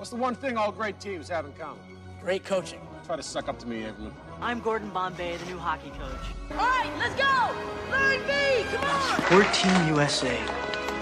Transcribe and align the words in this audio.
What's 0.00 0.08
the 0.08 0.16
one 0.16 0.34
thing 0.34 0.56
all 0.56 0.72
great 0.72 0.98
teams 0.98 1.28
have 1.28 1.44
in 1.44 1.52
common? 1.52 1.78
Great 2.22 2.42
coaching. 2.42 2.80
Try 3.04 3.16
to 3.16 3.22
suck 3.22 3.48
up 3.48 3.58
to 3.58 3.66
me, 3.66 3.82
Averman. 3.82 4.12
I'm 4.40 4.60
Gordon 4.60 4.88
Bombay, 4.88 5.36
the 5.36 5.44
new 5.44 5.58
hockey 5.58 5.90
coach. 5.90 6.26
All 6.52 6.56
right, 6.56 6.90
let's 6.98 7.14
go! 7.16 7.90
Line 7.90 8.20
B, 8.26 8.64
come 8.74 8.82
on! 8.82 9.36
We're 9.36 9.52
Team 9.52 9.88
USA, 9.94 10.38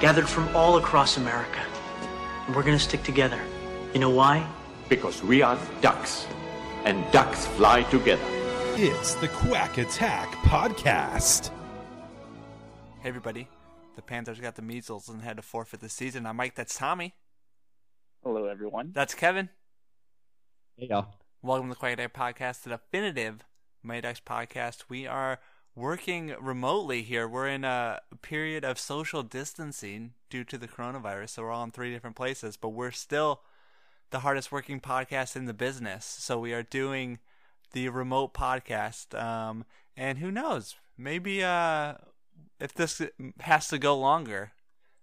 gathered 0.00 0.28
from 0.28 0.48
all 0.48 0.78
across 0.78 1.16
America. 1.16 1.60
And 2.48 2.56
we're 2.56 2.64
gonna 2.64 2.76
stick 2.76 3.04
together. 3.04 3.40
You 3.94 4.00
know 4.00 4.10
why? 4.10 4.44
Because 4.88 5.22
we 5.22 5.42
are 5.42 5.56
ducks, 5.80 6.26
and 6.84 7.08
ducks 7.12 7.46
fly 7.46 7.84
together. 7.84 8.26
It's 8.74 9.14
the 9.14 9.28
Quack 9.28 9.78
Attack 9.78 10.32
Podcast. 10.42 11.52
Hey 12.98 13.10
everybody, 13.10 13.46
the 13.94 14.02
Panthers 14.02 14.40
got 14.40 14.56
the 14.56 14.62
measles 14.62 15.08
and 15.08 15.22
had 15.22 15.36
to 15.36 15.42
forfeit 15.42 15.78
the 15.78 15.88
season. 15.88 16.26
I'm 16.26 16.34
Mike, 16.34 16.56
that's 16.56 16.76
Tommy. 16.76 17.14
Hello, 18.24 18.46
everyone. 18.46 18.90
That's 18.92 19.14
Kevin. 19.14 19.48
Hey, 20.76 20.88
y'all. 20.90 21.14
Welcome 21.40 21.68
to 21.68 21.74
the 21.74 21.78
Quack 21.78 21.92
Attack 21.92 22.14
Podcast, 22.14 22.62
the 22.62 22.70
definitive 22.70 23.44
Mighty 23.80 24.00
Ducks 24.00 24.20
podcast. 24.20 24.84
We 24.88 25.06
are 25.06 25.38
working 25.76 26.34
remotely 26.40 27.02
here. 27.02 27.28
We're 27.28 27.46
in 27.46 27.62
a 27.62 28.00
period 28.20 28.64
of 28.64 28.76
social 28.76 29.22
distancing 29.22 30.14
due 30.30 30.42
to 30.44 30.58
the 30.58 30.66
coronavirus, 30.66 31.30
so 31.30 31.42
we're 31.42 31.52
all 31.52 31.62
in 31.62 31.70
three 31.70 31.92
different 31.92 32.16
places, 32.16 32.56
but 32.56 32.70
we're 32.70 32.90
still 32.90 33.42
the 34.10 34.20
hardest 34.20 34.50
working 34.50 34.80
podcast 34.80 35.36
in 35.36 35.44
the 35.44 35.54
business. 35.54 36.04
So 36.04 36.40
we 36.40 36.52
are 36.52 36.64
doing 36.64 37.20
the 37.72 37.88
remote 37.88 38.34
podcast. 38.34 39.16
Um, 39.18 39.64
and 39.96 40.18
who 40.18 40.32
knows? 40.32 40.74
Maybe 40.98 41.44
uh, 41.44 41.94
if 42.58 42.74
this 42.74 43.00
has 43.40 43.68
to 43.68 43.78
go 43.78 43.96
longer, 43.96 44.52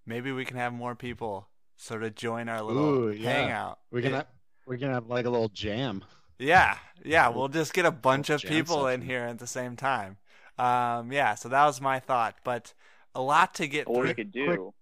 maybe 0.06 0.34
we 0.34 0.44
can 0.44 0.58
have 0.58 0.74
more 0.74 0.96
people 0.96 1.48
sort 1.78 2.04
of 2.04 2.16
join 2.16 2.50
our 2.50 2.62
little 2.62 2.84
Ooh, 2.84 3.12
yeah. 3.12 3.32
hangout. 3.32 3.80
We're 3.92 4.02
gonna 4.02 4.18
have, 4.18 4.28
we're 4.66 4.78
gonna 4.78 4.94
have 4.94 5.08
like 5.08 5.26
a 5.26 5.30
little 5.30 5.50
jam. 5.50 6.04
Yeah, 6.40 6.78
yeah, 7.04 7.30
we'll 7.30 7.48
just 7.48 7.74
get 7.74 7.86
a 7.86 7.92
bunch 7.92 8.30
of 8.30 8.42
jam 8.42 8.52
people 8.52 8.88
in 8.88 9.02
here 9.02 9.22
at 9.22 9.40
the 9.40 9.48
same 9.48 9.76
time. 9.76 10.18
Um, 10.58 11.12
yeah, 11.12 11.36
so 11.36 11.50
that 11.50 11.66
was 11.66 11.80
my 11.82 12.00
thought, 12.00 12.36
but 12.44 12.74
a 13.14 13.22
lot 13.22 13.54
to 13.56 13.68
get 13.68 13.88
What 13.88 14.00
through. 14.00 14.08
we 14.08 14.14
could 14.14 14.32
do 14.32 14.74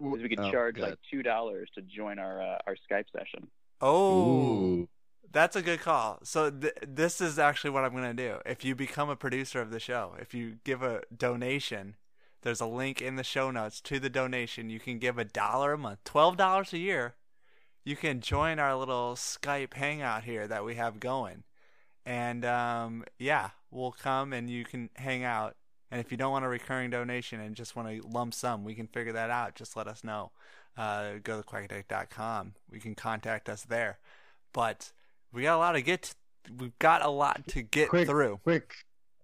is 0.00 0.22
we 0.22 0.28
could 0.28 0.40
Oh, 0.40 0.50
charge 0.50 0.74
good. 0.76 0.82
like 0.82 0.98
two 1.10 1.22
dollars 1.22 1.68
to 1.74 1.82
join 1.82 2.18
our 2.18 2.40
uh, 2.42 2.58
our 2.66 2.76
Skype 2.90 3.04
session. 3.16 3.48
Oh, 3.80 4.82
Ooh. 4.82 4.88
that's 5.32 5.56
a 5.56 5.62
good 5.62 5.80
call. 5.80 6.18
So 6.22 6.50
th- 6.50 6.74
this 6.86 7.20
is 7.20 7.38
actually 7.38 7.70
what 7.70 7.84
I'm 7.84 7.92
going 7.92 8.14
to 8.16 8.28
do. 8.28 8.38
If 8.44 8.64
you 8.64 8.74
become 8.74 9.08
a 9.08 9.16
producer 9.16 9.60
of 9.60 9.70
the 9.70 9.80
show, 9.80 10.14
if 10.20 10.34
you 10.34 10.56
give 10.64 10.82
a 10.82 11.02
donation, 11.16 11.96
there's 12.42 12.60
a 12.60 12.66
link 12.66 13.02
in 13.02 13.16
the 13.16 13.24
show 13.24 13.50
notes 13.50 13.80
to 13.82 13.98
the 13.98 14.10
donation. 14.10 14.70
You 14.70 14.80
can 14.80 14.98
give 14.98 15.18
a 15.18 15.24
dollar 15.24 15.72
a 15.72 15.78
month, 15.78 16.00
twelve 16.04 16.36
dollars 16.36 16.72
a 16.72 16.78
year. 16.78 17.14
You 17.84 17.96
can 17.96 18.20
join 18.20 18.58
our 18.58 18.76
little 18.76 19.14
Skype 19.14 19.74
hangout 19.74 20.24
here 20.24 20.46
that 20.46 20.64
we 20.64 20.74
have 20.74 21.00
going, 21.00 21.44
and 22.04 22.44
um, 22.44 23.04
yeah, 23.18 23.50
we'll 23.70 23.92
come 23.92 24.32
and 24.32 24.50
you 24.50 24.64
can 24.64 24.90
hang 24.94 25.24
out. 25.24 25.56
And 25.90 26.00
if 26.00 26.12
you 26.12 26.16
don't 26.16 26.30
want 26.30 26.44
a 26.44 26.48
recurring 26.48 26.90
donation 26.90 27.40
and 27.40 27.56
just 27.56 27.74
want 27.74 27.88
a 27.88 28.00
lump 28.06 28.32
sum, 28.32 28.64
we 28.64 28.74
can 28.74 28.86
figure 28.86 29.12
that 29.12 29.30
out. 29.30 29.56
Just 29.56 29.76
let 29.76 29.88
us 29.88 30.04
know. 30.04 30.30
Uh, 30.76 31.14
go 31.22 31.40
to 31.40 31.46
quackattack.com. 31.46 32.54
We 32.70 32.78
can 32.78 32.94
contact 32.94 33.48
us 33.48 33.62
there. 33.62 33.98
But 34.52 34.92
we 35.32 35.42
got 35.42 35.56
a 35.56 35.58
lot 35.58 35.72
to 35.72 35.82
get. 35.82 36.02
To, 36.02 36.14
we've 36.58 36.78
got 36.78 37.04
a 37.04 37.10
lot 37.10 37.46
to 37.48 37.62
get 37.62 37.88
quick, 37.88 38.08
through. 38.08 38.40
quick, 38.44 38.72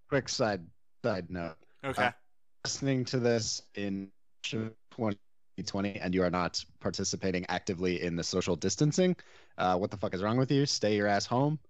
quick 0.08 0.28
side 0.28 0.66
side 1.04 1.30
note. 1.30 1.56
Okay. 1.84 2.06
Uh, 2.06 2.10
listening 2.66 3.04
to 3.04 3.20
this 3.20 3.62
in 3.76 4.08
2020 4.42 6.00
and 6.00 6.12
you 6.12 6.20
are 6.20 6.30
not 6.30 6.64
participating 6.80 7.46
actively 7.48 8.02
in 8.02 8.16
the 8.16 8.24
social 8.24 8.56
distancing, 8.56 9.14
uh, 9.56 9.76
what 9.76 9.92
the 9.92 9.96
fuck 9.96 10.12
is 10.14 10.20
wrong 10.20 10.36
with 10.36 10.50
you? 10.50 10.66
Stay 10.66 10.96
your 10.96 11.06
ass 11.06 11.24
home. 11.24 11.60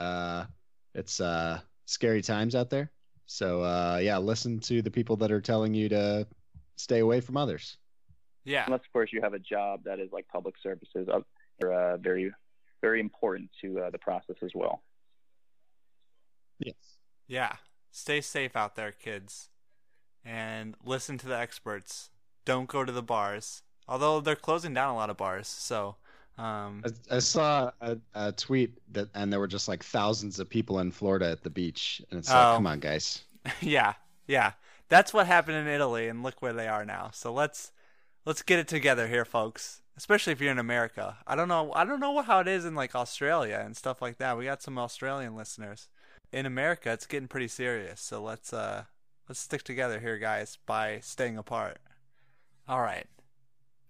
Uh, 0.00 0.46
it's 0.92 1.20
uh, 1.20 1.60
scary 1.86 2.20
times 2.20 2.56
out 2.56 2.68
there. 2.68 2.90
So 3.26 3.62
uh, 3.62 4.00
yeah, 4.02 4.18
listen 4.18 4.58
to 4.60 4.82
the 4.82 4.90
people 4.90 5.14
that 5.18 5.30
are 5.30 5.40
telling 5.40 5.72
you 5.72 5.88
to 5.90 6.26
stay 6.74 6.98
away 6.98 7.20
from 7.20 7.36
others. 7.36 7.76
yeah. 8.44 8.64
Unless, 8.66 8.80
of 8.80 8.92
course, 8.92 9.10
you 9.12 9.20
have 9.22 9.34
a 9.34 9.38
job 9.38 9.84
that 9.84 10.00
is 10.00 10.10
like 10.10 10.26
public 10.26 10.56
services, 10.60 11.08
uh, 11.08 11.20
are 11.62 11.72
uh, 11.72 11.96
very 11.98 12.32
very 12.80 12.98
important 12.98 13.50
to 13.60 13.78
uh, 13.78 13.90
the 13.90 13.98
process 13.98 14.36
as 14.42 14.50
well. 14.52 14.82
Yes. 16.58 16.74
Yeah. 17.28 17.52
Stay 17.92 18.20
safe 18.20 18.56
out 18.56 18.74
there, 18.74 18.90
kids. 18.90 19.50
And 20.24 20.74
listen 20.84 21.18
to 21.18 21.26
the 21.26 21.36
experts. 21.38 22.10
Don't 22.44 22.68
go 22.68 22.84
to 22.84 22.92
the 22.92 23.02
bars. 23.02 23.62
Although 23.88 24.20
they're 24.20 24.36
closing 24.36 24.74
down 24.74 24.90
a 24.90 24.96
lot 24.96 25.10
of 25.10 25.16
bars. 25.16 25.48
So, 25.48 25.96
um, 26.38 26.82
I, 27.10 27.16
I 27.16 27.18
saw 27.18 27.70
a, 27.80 27.98
a 28.14 28.32
tweet 28.32 28.78
that, 28.92 29.08
and 29.14 29.32
there 29.32 29.40
were 29.40 29.48
just 29.48 29.66
like 29.68 29.82
thousands 29.82 30.38
of 30.38 30.48
people 30.48 30.78
in 30.78 30.90
Florida 30.90 31.30
at 31.30 31.42
the 31.42 31.50
beach, 31.50 32.00
and 32.10 32.18
it's 32.18 32.28
like, 32.30 32.46
Oh. 32.46 32.54
come 32.56 32.66
on, 32.66 32.80
guys. 32.80 33.22
yeah. 33.60 33.94
Yeah. 34.26 34.52
That's 34.88 35.12
what 35.12 35.26
happened 35.26 35.56
in 35.56 35.66
Italy 35.66 36.08
and 36.08 36.22
look 36.22 36.40
where 36.42 36.52
they 36.52 36.68
are 36.68 36.84
now. 36.84 37.10
So 37.12 37.32
let's 37.32 37.72
let's 38.26 38.42
get 38.42 38.58
it 38.58 38.68
together 38.68 39.06
here, 39.08 39.24
folks. 39.24 39.82
Especially 39.96 40.32
if 40.32 40.40
you're 40.40 40.50
in 40.52 40.58
America. 40.58 41.18
I 41.26 41.34
don't 41.36 41.48
know 41.48 41.72
I 41.74 41.84
don't 41.84 42.00
know 42.00 42.20
how 42.22 42.40
it 42.40 42.48
is 42.48 42.64
in 42.64 42.74
like 42.74 42.94
Australia 42.94 43.60
and 43.64 43.76
stuff 43.76 44.00
like 44.02 44.18
that. 44.18 44.36
We 44.38 44.44
got 44.46 44.62
some 44.62 44.78
Australian 44.78 45.36
listeners. 45.36 45.88
In 46.32 46.46
America, 46.46 46.90
it's 46.92 47.06
getting 47.06 47.28
pretty 47.28 47.48
serious. 47.48 48.00
So 48.00 48.22
let's 48.22 48.52
uh 48.52 48.84
let's 49.30 49.38
stick 49.38 49.62
together 49.62 50.00
here, 50.00 50.18
guys, 50.18 50.58
by 50.66 50.98
staying 50.98 51.38
apart. 51.38 51.78
All 52.66 52.80
right. 52.80 53.06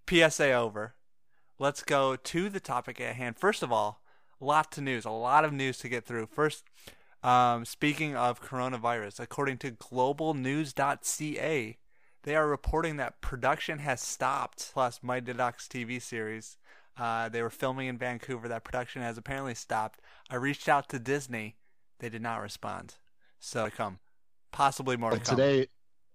PSA 0.07 0.51
over. 0.51 0.93
Let's 1.57 1.81
go 1.81 2.15
to 2.15 2.47
the 2.47 2.59
topic 2.59 3.01
at 3.01 3.15
hand. 3.15 3.39
First 3.39 3.63
of 3.63 3.71
all, 3.71 4.03
a 4.39 4.45
lot 4.45 4.71
to 4.73 4.81
news, 4.81 5.03
a 5.03 5.09
lot 5.09 5.43
of 5.43 5.51
news 5.51 5.79
to 5.79 5.89
get 5.89 6.05
through. 6.05 6.27
First, 6.27 6.65
um, 7.23 7.65
speaking 7.65 8.15
of 8.15 8.43
coronavirus, 8.43 9.19
according 9.19 9.57
to 9.59 9.71
globalnews.ca, 9.71 11.77
they 12.23 12.35
are 12.35 12.47
reporting 12.47 12.97
that 12.97 13.21
production 13.21 13.79
has 13.79 13.99
stopped. 13.99 14.69
Plus, 14.73 14.99
Mighty 15.01 15.33
Ducks 15.33 15.67
TV 15.67 15.99
series. 15.99 16.57
Uh, 16.95 17.29
they 17.29 17.41
were 17.41 17.49
filming 17.49 17.87
in 17.87 17.97
Vancouver. 17.97 18.47
That 18.47 18.63
production 18.63 19.01
has 19.01 19.17
apparently 19.17 19.55
stopped. 19.55 20.01
I 20.29 20.35
reached 20.35 20.69
out 20.69 20.87
to 20.89 20.99
Disney. 20.99 21.55
They 21.97 22.09
did 22.09 22.21
not 22.21 22.43
respond. 22.43 22.97
So, 23.39 23.71
come. 23.71 23.97
Possibly 24.51 24.97
more 24.97 25.11
to 25.11 25.17
But 25.17 25.25
come. 25.25 25.35
today, 25.37 25.67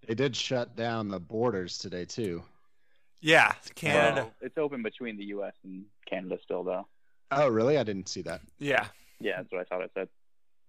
they 0.07 0.15
did 0.15 0.35
shut 0.35 0.75
down 0.75 1.09
the 1.09 1.19
borders 1.19 1.77
today 1.77 2.05
too. 2.05 2.43
yeah, 3.21 3.53
Canada. 3.75 4.21
Well, 4.23 4.33
it's 4.41 4.57
open 4.57 4.83
between 4.83 5.17
the 5.17 5.25
U.S. 5.25 5.53
and 5.63 5.85
Canada 6.07 6.37
still, 6.43 6.63
though. 6.63 6.87
Oh, 7.31 7.47
really? 7.49 7.77
I 7.77 7.83
didn't 7.83 8.07
see 8.09 8.21
that. 8.23 8.41
Yeah. 8.59 8.85
Yeah, 9.19 9.37
that's 9.37 9.51
what 9.51 9.61
I 9.61 9.63
thought 9.63 9.81
it 9.83 9.91
said. 9.95 10.07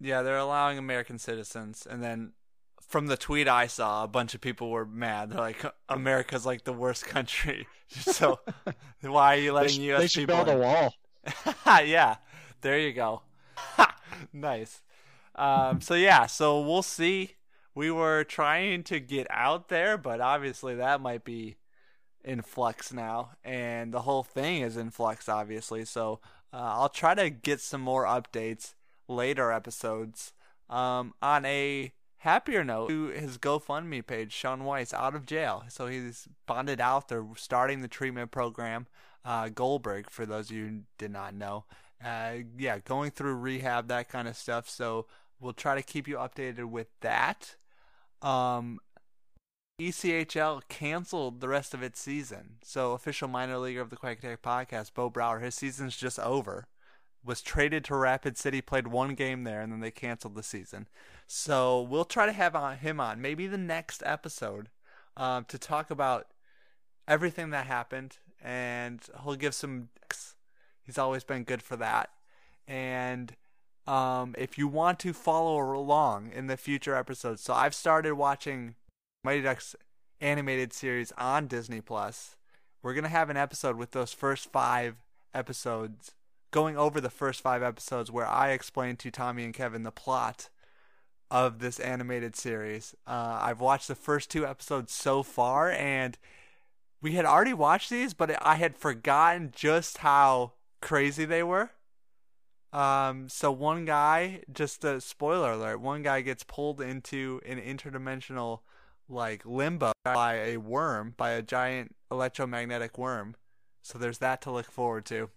Yeah, 0.00 0.22
they're 0.22 0.38
allowing 0.38 0.78
American 0.78 1.18
citizens, 1.18 1.86
and 1.88 2.02
then 2.02 2.32
from 2.80 3.06
the 3.08 3.16
tweet 3.16 3.46
I 3.48 3.66
saw, 3.66 4.04
a 4.04 4.08
bunch 4.08 4.34
of 4.34 4.40
people 4.40 4.70
were 4.70 4.86
mad. 4.86 5.30
They're 5.30 5.40
like, 5.40 5.62
"America's 5.88 6.46
like 6.46 6.64
the 6.64 6.72
worst 6.72 7.04
country." 7.04 7.66
so 7.90 8.40
why 9.02 9.34
are 9.36 9.38
you 9.40 9.44
They, 9.46 9.50
letting 9.50 9.76
sh- 9.76 9.78
U.S. 9.90 10.00
they 10.00 10.06
should 10.08 10.28
people? 10.28 10.44
build 10.44 10.56
a 10.56 10.58
wall. 10.58 10.94
yeah, 11.84 12.16
there 12.62 12.78
you 12.78 12.92
go. 12.92 13.22
nice. 14.32 14.80
Um, 15.34 15.80
so 15.80 15.94
yeah, 15.94 16.26
so 16.26 16.60
we'll 16.60 16.82
see. 16.82 17.32
We 17.78 17.92
were 17.92 18.24
trying 18.24 18.82
to 18.84 18.98
get 18.98 19.28
out 19.30 19.68
there, 19.68 19.96
but 19.96 20.20
obviously 20.20 20.74
that 20.74 21.00
might 21.00 21.22
be 21.22 21.58
in 22.24 22.42
flux 22.42 22.92
now, 22.92 23.36
and 23.44 23.94
the 23.94 24.00
whole 24.00 24.24
thing 24.24 24.62
is 24.62 24.76
in 24.76 24.90
flux, 24.90 25.28
obviously. 25.28 25.84
So 25.84 26.18
uh, 26.52 26.56
I'll 26.56 26.88
try 26.88 27.14
to 27.14 27.30
get 27.30 27.60
some 27.60 27.80
more 27.80 28.04
updates 28.04 28.74
later 29.06 29.52
episodes. 29.52 30.32
Um, 30.68 31.14
on 31.22 31.44
a 31.44 31.92
happier 32.16 32.64
note, 32.64 32.88
to 32.88 33.10
his 33.10 33.38
GoFundMe 33.38 34.04
page, 34.04 34.32
Shaun 34.32 34.64
Weiss 34.64 34.92
out 34.92 35.14
of 35.14 35.24
jail, 35.24 35.62
so 35.68 35.86
he's 35.86 36.26
bonded 36.46 36.80
out. 36.80 37.06
They're 37.06 37.28
starting 37.36 37.82
the 37.82 37.86
treatment 37.86 38.32
program. 38.32 38.88
Uh, 39.24 39.50
Goldberg, 39.50 40.10
for 40.10 40.26
those 40.26 40.50
of 40.50 40.56
you 40.56 40.66
who 40.66 40.80
did 40.98 41.12
not 41.12 41.32
know, 41.32 41.64
uh, 42.04 42.38
yeah, 42.58 42.80
going 42.80 43.12
through 43.12 43.34
rehab, 43.34 43.86
that 43.86 44.08
kind 44.08 44.26
of 44.26 44.36
stuff. 44.36 44.68
So 44.68 45.06
we'll 45.38 45.52
try 45.52 45.76
to 45.76 45.82
keep 45.82 46.08
you 46.08 46.16
updated 46.16 46.64
with 46.64 46.88
that. 47.02 47.54
Um, 48.22 48.80
ECHL 49.80 50.62
canceled 50.68 51.40
the 51.40 51.48
rest 51.48 51.72
of 51.72 51.82
its 51.82 52.00
season. 52.00 52.56
So 52.62 52.92
official 52.92 53.28
minor 53.28 53.58
leaguer 53.58 53.80
of 53.80 53.90
the 53.90 53.96
Quack 53.96 54.18
Attack 54.18 54.42
podcast, 54.42 54.94
Bo 54.94 55.08
Brower, 55.08 55.38
his 55.38 55.54
season's 55.54 55.96
just 55.96 56.18
over. 56.18 56.66
Was 57.24 57.42
traded 57.42 57.84
to 57.84 57.96
Rapid 57.96 58.36
City, 58.38 58.60
played 58.60 58.88
one 58.88 59.14
game 59.14 59.44
there, 59.44 59.60
and 59.60 59.72
then 59.72 59.80
they 59.80 59.90
canceled 59.90 60.34
the 60.34 60.42
season. 60.42 60.88
So 61.26 61.80
we'll 61.80 62.04
try 62.04 62.26
to 62.26 62.32
have 62.32 62.54
him 62.78 63.00
on 63.00 63.20
maybe 63.20 63.46
the 63.46 63.58
next 63.58 64.02
episode 64.06 64.68
um, 65.16 65.44
to 65.46 65.58
talk 65.58 65.90
about 65.90 66.28
everything 67.06 67.50
that 67.50 67.66
happened, 67.66 68.18
and 68.42 69.00
he'll 69.22 69.34
give 69.34 69.54
some. 69.54 69.88
He's 70.84 70.98
always 70.98 71.22
been 71.22 71.44
good 71.44 71.62
for 71.62 71.76
that. 71.76 72.10
And 72.66 73.34
um, 73.88 74.34
if 74.36 74.58
you 74.58 74.68
want 74.68 74.98
to 75.00 75.12
follow 75.12 75.58
along 75.74 76.30
in 76.32 76.46
the 76.46 76.56
future 76.56 76.94
episodes, 76.94 77.42
so 77.42 77.54
I've 77.54 77.74
started 77.74 78.14
watching 78.14 78.74
Mighty 79.24 79.42
Ducks 79.42 79.74
animated 80.20 80.72
series 80.72 81.12
on 81.16 81.46
Disney 81.46 81.80
Plus. 81.80 82.36
We're 82.82 82.94
gonna 82.94 83.08
have 83.08 83.30
an 83.30 83.36
episode 83.36 83.76
with 83.76 83.92
those 83.92 84.12
first 84.12 84.52
five 84.52 84.96
episodes 85.34 86.12
going 86.50 86.76
over 86.76 87.00
the 87.00 87.10
first 87.10 87.40
five 87.40 87.62
episodes 87.62 88.10
where 88.10 88.26
I 88.26 88.50
explained 88.50 88.98
to 89.00 89.10
Tommy 89.10 89.44
and 89.44 89.54
Kevin 89.54 89.82
the 89.82 89.90
plot 89.90 90.50
of 91.30 91.58
this 91.58 91.78
animated 91.78 92.36
series. 92.36 92.94
Uh, 93.06 93.38
I've 93.40 93.60
watched 93.60 93.88
the 93.88 93.94
first 93.94 94.30
two 94.30 94.46
episodes 94.46 94.92
so 94.92 95.22
far, 95.22 95.70
and 95.70 96.16
we 97.00 97.12
had 97.12 97.24
already 97.24 97.54
watched 97.54 97.90
these, 97.90 98.14
but 98.14 98.36
I 98.44 98.56
had 98.56 98.76
forgotten 98.76 99.52
just 99.54 99.98
how 99.98 100.52
crazy 100.80 101.24
they 101.24 101.42
were. 101.42 101.70
Um, 102.72 103.28
so 103.28 103.50
one 103.50 103.84
guy, 103.84 104.42
just 104.52 104.84
a 104.84 105.00
spoiler 105.00 105.52
alert, 105.52 105.80
one 105.80 106.02
guy 106.02 106.20
gets 106.20 106.44
pulled 106.44 106.80
into 106.80 107.40
an 107.46 107.58
interdimensional 107.60 108.60
like 109.08 109.46
limbo 109.46 109.92
by 110.04 110.34
a 110.34 110.56
worm, 110.58 111.14
by 111.16 111.30
a 111.30 111.42
giant 111.42 111.96
electromagnetic 112.10 112.98
worm. 112.98 113.36
So 113.82 113.98
there's 113.98 114.18
that 114.18 114.42
to 114.42 114.50
look 114.50 114.70
forward 114.70 115.06
to. 115.06 115.30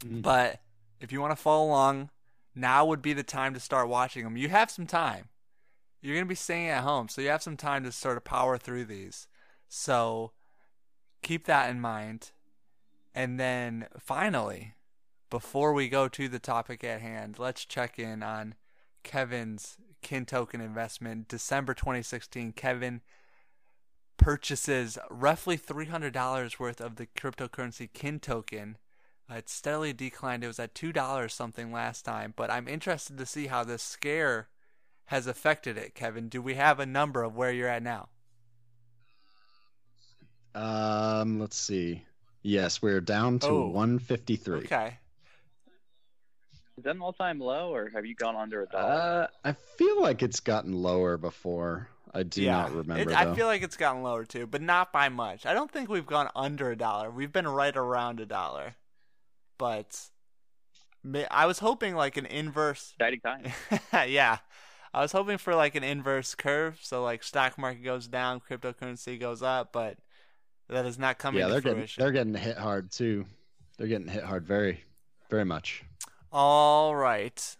Mm. 0.00 0.22
But 0.22 0.60
if 1.00 1.12
you 1.12 1.20
want 1.20 1.32
to 1.32 1.42
follow 1.42 1.66
along, 1.66 2.10
now 2.54 2.86
would 2.86 3.02
be 3.02 3.12
the 3.12 3.22
time 3.22 3.52
to 3.54 3.60
start 3.60 3.88
watching 3.88 4.24
them. 4.24 4.36
You 4.36 4.48
have 4.48 4.70
some 4.70 4.86
time. 4.86 5.28
You're 6.00 6.14
going 6.14 6.24
to 6.24 6.28
be 6.28 6.34
staying 6.34 6.68
at 6.68 6.82
home, 6.82 7.08
so 7.08 7.20
you 7.20 7.28
have 7.28 7.42
some 7.42 7.58
time 7.58 7.84
to 7.84 7.92
sort 7.92 8.16
of 8.16 8.24
power 8.24 8.56
through 8.56 8.86
these. 8.86 9.26
So 9.68 10.32
keep 11.22 11.44
that 11.44 11.68
in 11.68 11.78
mind. 11.78 12.30
And 13.14 13.38
then 13.38 13.86
finally, 13.98 14.74
before 15.30 15.72
we 15.72 15.88
go 15.88 16.08
to 16.08 16.28
the 16.28 16.38
topic 16.38 16.82
at 16.84 17.00
hand, 17.00 17.38
let's 17.38 17.64
check 17.64 17.98
in 17.98 18.22
on 18.22 18.54
Kevin's 19.02 19.76
kin 20.02 20.26
token 20.26 20.60
investment. 20.60 21.28
December 21.28 21.74
2016, 21.74 22.52
Kevin 22.52 23.00
purchases 24.16 24.98
roughly 25.10 25.56
$300 25.56 26.58
worth 26.58 26.80
of 26.80 26.96
the 26.96 27.06
cryptocurrency 27.06 27.88
kin 27.92 28.20
token. 28.20 28.76
Uh, 29.30 29.36
it 29.36 29.48
steadily 29.48 29.92
declined. 29.92 30.42
It 30.44 30.48
was 30.48 30.58
at 30.58 30.74
$2 30.74 31.30
something 31.30 31.72
last 31.72 32.04
time, 32.04 32.34
but 32.36 32.50
I'm 32.50 32.68
interested 32.68 33.16
to 33.16 33.26
see 33.26 33.46
how 33.46 33.64
this 33.64 33.82
scare 33.82 34.48
has 35.06 35.26
affected 35.26 35.78
it, 35.78 35.94
Kevin. 35.94 36.28
Do 36.28 36.42
we 36.42 36.54
have 36.54 36.78
a 36.80 36.86
number 36.86 37.22
of 37.22 37.36
where 37.36 37.52
you're 37.52 37.68
at 37.68 37.82
now? 37.82 38.08
Um, 40.54 41.38
let's 41.38 41.56
see. 41.56 42.04
Yes, 42.42 42.82
we're 42.82 43.00
down 43.00 43.38
to 43.40 43.48
Oh. 43.48 43.66
153. 43.68 44.60
Okay. 44.60 44.98
Is 46.80 46.84
that 46.84 46.96
an 46.96 47.02
all-time 47.02 47.38
low, 47.38 47.74
or 47.74 47.90
have 47.90 48.06
you 48.06 48.14
gone 48.14 48.36
under 48.36 48.62
a 48.62 48.66
dollar? 48.66 48.90
Uh, 48.90 49.26
I 49.44 49.52
feel 49.52 50.00
like 50.00 50.22
it's 50.22 50.40
gotten 50.40 50.72
lower 50.72 51.18
before. 51.18 51.88
I 52.14 52.22
do 52.22 52.46
not 52.46 52.74
remember. 52.74 53.10
It, 53.10 53.14
I 53.14 53.34
feel 53.34 53.46
like 53.46 53.60
it's 53.60 53.76
gotten 53.76 54.02
lower 54.02 54.24
too, 54.24 54.46
but 54.46 54.62
not 54.62 54.90
by 54.90 55.10
much. 55.10 55.44
I 55.44 55.52
don't 55.52 55.70
think 55.70 55.90
we've 55.90 56.06
gone 56.06 56.30
under 56.34 56.70
a 56.70 56.76
dollar. 56.76 57.10
We've 57.10 57.30
been 57.30 57.46
right 57.46 57.76
around 57.76 58.18
a 58.18 58.24
dollar. 58.24 58.76
But 59.58 60.00
I 61.30 61.44
was 61.44 61.58
hoping 61.58 61.94
like 61.94 62.16
an 62.16 62.24
inverse. 62.24 62.94
Exciting 62.98 63.20
time. 63.20 63.52
yeah. 64.08 64.38
I 64.94 65.02
was 65.02 65.12
hoping 65.12 65.36
for 65.36 65.54
like 65.54 65.74
an 65.74 65.84
inverse 65.84 66.34
curve, 66.34 66.78
so 66.80 67.04
like 67.04 67.22
stock 67.22 67.58
market 67.58 67.84
goes 67.84 68.08
down, 68.08 68.40
cryptocurrency 68.40 69.20
goes 69.20 69.42
up, 69.42 69.70
but 69.70 69.98
that 70.70 70.86
is 70.86 70.98
not 70.98 71.18
coming 71.18 71.40
yeah, 71.40 71.48
to 71.48 71.52
they're 71.52 71.60
getting 71.60 71.76
fruition. 71.76 72.02
they're 72.02 72.12
getting 72.12 72.34
hit 72.34 72.56
hard 72.56 72.90
too. 72.90 73.26
They're 73.76 73.86
getting 73.86 74.08
hit 74.08 74.24
hard 74.24 74.46
very, 74.46 74.82
very 75.28 75.44
much. 75.44 75.84
All 76.32 76.94
right. 76.94 77.56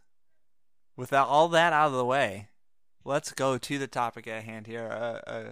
Without 0.96 1.28
all 1.28 1.49
that 1.49 1.72
out 1.72 1.88
of 1.88 1.94
the 1.94 2.05
way, 2.05 2.49
let's 3.05 3.32
go 3.32 3.58
to 3.58 3.78
the 3.78 3.87
topic 3.87 4.26
at 4.26 4.44
hand 4.44 4.67
here. 4.67 4.88
Uh, 4.90 5.31
uh, 5.31 5.44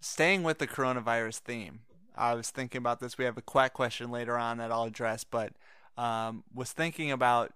staying 0.00 0.42
with 0.42 0.58
the 0.58 0.66
coronavirus 0.66 1.38
theme, 1.38 1.80
I 2.16 2.34
was 2.34 2.50
thinking 2.50 2.78
about 2.78 3.00
this. 3.00 3.16
We 3.16 3.24
have 3.24 3.38
a 3.38 3.42
quack 3.42 3.72
question 3.72 4.10
later 4.10 4.36
on 4.36 4.58
that 4.58 4.70
I'll 4.70 4.84
address, 4.84 5.24
but 5.24 5.52
um, 5.96 6.44
was 6.52 6.72
thinking 6.72 7.10
about 7.10 7.52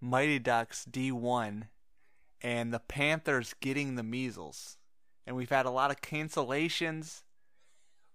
Mighty 0.00 0.38
Ducks 0.38 0.86
D1 0.88 1.64
and 2.40 2.72
the 2.72 2.80
Panthers 2.80 3.54
getting 3.60 3.96
the 3.96 4.02
measles. 4.02 4.76
And 5.26 5.36
we've 5.36 5.50
had 5.50 5.66
a 5.66 5.70
lot 5.70 5.90
of 5.90 6.00
cancellations 6.00 7.22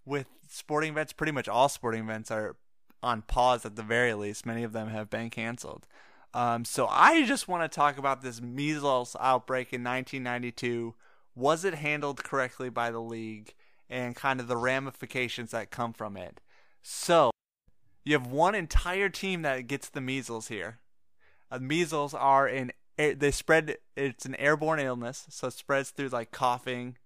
with 0.05 0.27
sporting 0.49 0.91
events. 0.91 1.13
Pretty 1.13 1.31
much 1.31 1.49
all 1.49 1.69
sporting 1.69 2.03
events 2.03 2.31
are 2.31 2.55
on 3.01 3.21
pause 3.23 3.65
at 3.65 3.75
the 3.75 3.83
very 3.83 4.13
least. 4.13 4.45
Many 4.45 4.63
of 4.63 4.73
them 4.73 4.89
have 4.89 5.09
been 5.09 5.29
canceled. 5.29 5.85
Um, 6.33 6.65
so 6.65 6.87
I 6.89 7.25
just 7.25 7.47
want 7.47 7.69
to 7.69 7.73
talk 7.73 7.97
about 7.97 8.21
this 8.21 8.41
measles 8.41 9.15
outbreak 9.19 9.71
in 9.71 9.83
1992. 9.83 10.95
Was 11.35 11.63
it 11.63 11.75
handled 11.75 12.23
correctly 12.23 12.69
by 12.69 12.91
the 12.91 13.01
league 13.01 13.53
and 13.89 14.15
kind 14.15 14.39
of 14.39 14.47
the 14.47 14.57
ramifications 14.57 15.51
that 15.51 15.69
come 15.69 15.93
from 15.93 16.17
it? 16.17 16.41
So 16.81 17.31
you 18.03 18.13
have 18.13 18.27
one 18.27 18.55
entire 18.55 19.09
team 19.09 19.43
that 19.43 19.67
gets 19.67 19.89
the 19.89 20.01
measles 20.01 20.47
here. 20.47 20.79
Uh, 21.51 21.59
measles 21.59 22.13
are 22.13 22.47
an 22.47 22.71
they 22.97 23.31
spread. 23.31 23.77
It's 23.95 24.25
an 24.25 24.35
airborne 24.35 24.79
illness, 24.79 25.25
so 25.29 25.47
it 25.47 25.53
spreads 25.53 25.89
through 25.89 26.09
like 26.09 26.31
coughing 26.31 26.97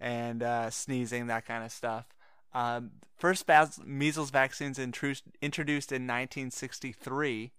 and 0.00 0.42
uh, 0.42 0.70
sneezing, 0.70 1.26
that 1.28 1.46
kind 1.46 1.64
of 1.64 1.72
stuff. 1.72 2.06
Um, 2.54 2.92
first 3.18 3.46
measles 3.84 4.30
vaccines 4.30 4.78
introduced 4.78 5.92
in 5.92 6.06
1963. 6.06 7.52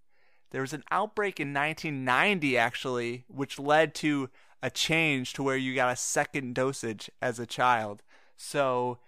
There 0.53 0.61
was 0.61 0.71
an 0.71 0.83
outbreak 0.91 1.39
in 1.39 1.51
1990, 1.53 2.57
actually, 2.57 3.25
which 3.27 3.57
led 3.57 3.93
to 3.95 4.29
a 4.61 4.69
change 4.69 5.33
to 5.33 5.43
where 5.43 5.57
you 5.57 5.73
got 5.73 5.91
a 5.91 5.95
second 5.97 6.53
dosage 6.53 7.09
as 7.21 7.39
a 7.39 7.47
child. 7.47 8.03
So 8.37 8.99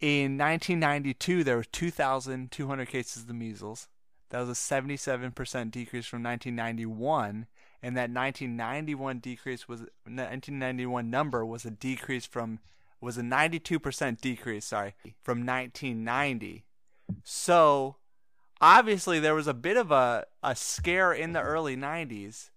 in 0.00 0.36
1992, 0.36 1.44
there 1.44 1.56
were 1.56 1.64
2,200 1.64 2.88
cases 2.88 3.22
of 3.22 3.28
the 3.28 3.34
measles. 3.34 3.88
That 4.28 4.40
was 4.40 4.50
a 4.50 4.52
77% 4.52 5.34
decrease 5.70 6.06
from 6.06 6.22
1991 6.22 7.46
and 7.82 7.96
that 7.96 8.10
1991 8.10 9.18
decrease 9.18 9.66
was 9.66 9.80
1991 10.04 11.10
number 11.10 11.44
was 11.44 11.64
a 11.64 11.70
decrease 11.70 12.26
from 12.26 12.60
was 13.00 13.18
a 13.18 13.22
92% 13.22 14.20
decrease 14.20 14.64
sorry 14.66 14.94
from 15.20 15.44
1990 15.44 16.64
so 17.24 17.96
obviously 18.62 19.20
there 19.20 19.34
was 19.34 19.46
a 19.46 19.54
bit 19.54 19.76
of 19.76 19.90
a, 19.90 20.24
a 20.42 20.56
scare 20.56 21.12
in 21.12 21.32
the 21.32 21.42
early 21.42 21.76
90s 21.76 22.50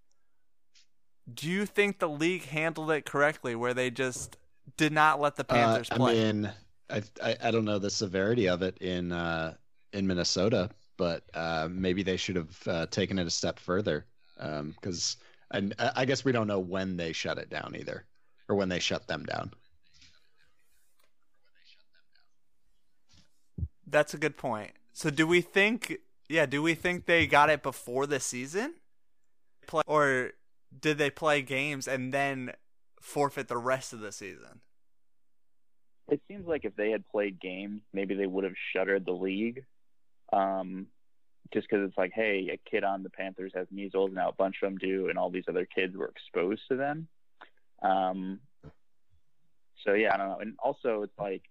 do 1.34 1.50
you 1.50 1.66
think 1.66 2.00
the 2.00 2.08
league 2.08 2.46
handled 2.46 2.92
it 2.92 3.06
correctly 3.06 3.56
where 3.56 3.74
they 3.74 3.90
just 3.90 4.38
did 4.78 4.94
not 4.94 5.20
let 5.20 5.36
the 5.36 5.44
panthers 5.44 5.90
uh, 5.92 5.96
play 5.96 6.30
I 6.30 6.32
mean, 6.32 6.52
I, 6.90 7.02
I 7.24 7.38
I 7.44 7.52
don't 7.52 7.66
know 7.66 7.80
the 7.80 7.90
severity 7.90 8.48
of 8.48 8.62
it 8.62 8.78
in 8.80 9.12
uh, 9.12 9.56
in 9.94 10.06
Minnesota, 10.06 10.70
but 10.98 11.24
uh, 11.34 11.68
maybe 11.72 12.04
they 12.04 12.18
should 12.18 12.36
have 12.36 12.68
uh, 12.68 12.86
taken 12.88 13.18
it 13.20 13.28
a 13.28 13.32
step 13.32 13.60
further. 13.60 14.06
Because 14.38 15.18
and 15.52 15.74
I 15.80 15.92
I 15.96 16.06
guess 16.06 16.26
we 16.26 16.32
don't 16.32 16.48
know 16.48 16.60
when 16.60 16.98
they 16.98 17.12
shut 17.14 17.38
it 17.38 17.50
down 17.50 17.76
either, 17.78 18.06
or 18.50 18.56
when 18.56 18.70
they 18.70 18.80
shut 18.80 19.08
them 19.08 19.24
down. 19.26 19.52
That's 23.88 24.14
a 24.14 24.18
good 24.18 24.38
point. 24.38 24.72
So 24.96 25.10
do 25.10 25.28
we 25.28 25.42
think 25.42 26.00
yeah, 26.30 26.46
do 26.46 26.64
we 26.64 26.74
think 26.74 27.06
they 27.06 27.28
got 27.28 27.50
it 27.50 27.62
before 27.62 28.08
the 28.08 28.20
season? 28.22 28.76
Play, 29.68 29.84
or 29.86 30.32
did 30.80 30.98
they 30.98 31.10
play 31.10 31.42
games 31.42 31.86
and 31.86 32.14
then 32.14 32.54
forfeit 33.02 33.50
the 33.50 33.58
rest 33.58 33.92
of 33.92 34.00
the 34.00 34.14
season? 34.14 34.62
It 36.08 36.22
seems 36.30 36.48
like 36.48 36.64
if 36.64 36.78
they 36.78 36.92
had 36.92 37.08
played 37.10 37.42
games, 37.42 37.82
maybe 37.94 38.16
they 38.16 38.26
would 38.26 38.46
have 38.46 38.54
shuttered 38.74 39.06
the 39.06 39.12
league. 39.12 39.66
Um, 40.32 40.88
just 41.54 41.68
because 41.70 41.88
it's 41.88 41.98
like, 41.98 42.14
hey, 42.14 42.50
a 42.54 42.70
kid 42.70 42.86
on 42.86 43.04
the 43.04 43.10
Panthers 43.10 43.52
has 43.54 43.68
measles, 43.72 44.12
now 44.14 44.30
a 44.30 44.34
bunch 44.34 44.56
of 44.64 44.68
them 44.68 44.78
do, 44.78 45.10
and 45.10 45.18
all 45.18 45.30
these 45.30 45.46
other 45.50 45.66
kids 45.66 45.96
were 45.96 46.08
exposed 46.08 46.62
to 46.70 46.78
them. 46.78 47.08
Um, 47.82 48.40
so 49.86 49.94
yeah, 49.94 50.14
I 50.14 50.18
don't 50.18 50.30
know. 50.30 50.40
And 50.40 50.56
also, 50.58 51.02
it's 51.02 51.20
like 51.20 51.44